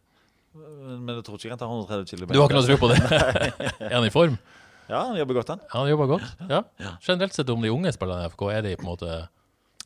[0.55, 2.29] Men jeg tror ikke han tar 130 kilo.
[2.33, 2.99] Du har ikke noe tro på det?
[3.91, 4.41] er han i form?
[4.89, 5.61] Ja, han jobber godt, han.
[5.73, 6.33] Han jobber godt?
[6.49, 6.63] Ja.
[6.81, 6.97] Ja.
[7.05, 9.21] Generelt sett om de unge spillerne i FK, er de på en måte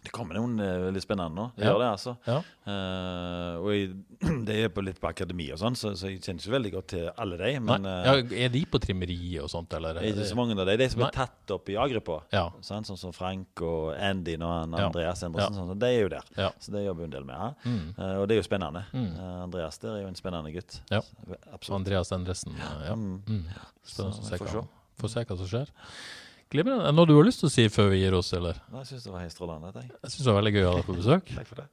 [0.07, 1.45] Det kommer noen eh, veldig spennende nå.
[1.57, 1.73] Det Ja.
[1.73, 2.13] gjør det, altså.
[2.29, 2.37] Ja.
[2.67, 3.89] Uh, og jeg,
[4.47, 6.89] det er på litt på akademi og sånn, så, så jeg kjenner ikke veldig godt
[6.93, 7.51] til alle de.
[7.63, 8.15] Men eh, Ja,
[8.47, 9.99] er de på trimmeriet og sånt, eller?
[9.99, 10.77] det er ikke så mange av de.
[10.81, 11.09] De som Nei.
[11.11, 12.21] er tatt opp i Agripå.
[12.35, 12.45] Ja.
[12.65, 14.77] sånn, Sånn som Frank og Andy og han.
[14.87, 15.59] Andreas Endresen.
[15.59, 16.31] Sånn, så de er jo der.
[16.63, 17.57] Så det jobber vi en del med her.
[17.67, 17.81] Mm.
[17.99, 18.85] Uh, og det er jo spennende.
[18.95, 19.09] Mm.
[19.17, 20.79] Uh, Andreas der er jo en spennende gutt.
[20.93, 21.03] Ja.
[21.03, 21.81] Så, Absolutt.
[21.81, 22.55] Andreas Endresen.
[22.87, 22.95] Ja.
[22.95, 23.19] Mm.
[23.27, 23.43] Mm.
[23.87, 24.63] Så så å se hva,
[25.03, 25.75] får se hva som skjer.
[26.53, 26.87] Glimrende.
[26.87, 28.61] Er Noe du har lyst til å si før vi gir oss, eller?
[28.73, 29.73] Nei, Jeg syns det var helt strålende.
[29.75, 29.91] jeg.
[30.03, 31.33] Jeg syns det var veldig gøy å ha deg på besøk.
[31.39, 31.67] Takk for det.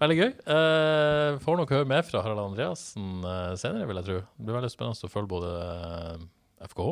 [0.00, 0.30] Veldig gøy.
[0.52, 4.16] Eh, får nok høre mer fra Harald Andreassen eh, senere, vil jeg tro.
[4.36, 6.24] Det blir veldig spennende å følge både eh,
[6.68, 6.90] FKH,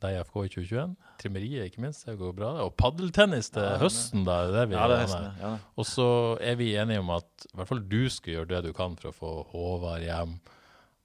[0.00, 2.52] deg i FK i 2021, trimmeriet ikke minst, det går bra.
[2.64, 4.36] Og paddeltennis til Ja, det- høsten, da.
[4.46, 5.26] er Det vi Ja, det er høsten.
[5.42, 5.50] Ja.
[5.76, 6.06] Og så
[6.40, 9.10] er vi enige om at i hvert fall du skal gjøre det du kan for
[9.10, 10.38] å få Håvard hjem,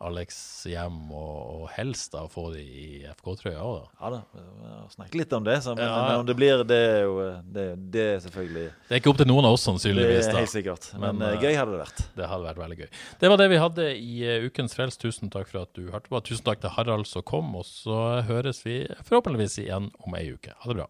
[0.04, 3.86] Alex hjem, og, og helst da få de i FK-trøya òg, da.
[4.02, 4.20] ja da.
[4.36, 6.02] Vi har snakket litt om det, så, men, Ja.
[6.10, 7.14] men om det blir Det er jo
[7.56, 10.28] det, det er selvfølgelig Det er ikke opp til noen av oss, Det sannsynligvis.
[10.28, 10.38] er da.
[10.43, 10.89] helt sikkert.
[11.00, 12.04] Men, Men, eh, gøy hadde det vært.
[12.20, 12.89] Det hadde vært veldig gøy.
[13.24, 14.98] Det var det vi hadde i eh, Ukens Frels.
[14.98, 16.20] Tusen takk for at du hørte på.
[16.28, 20.52] Tusen takk til Harald som kom, og så høres vi forhåpentligvis igjen om ei uke.
[20.60, 20.89] Ha det bra.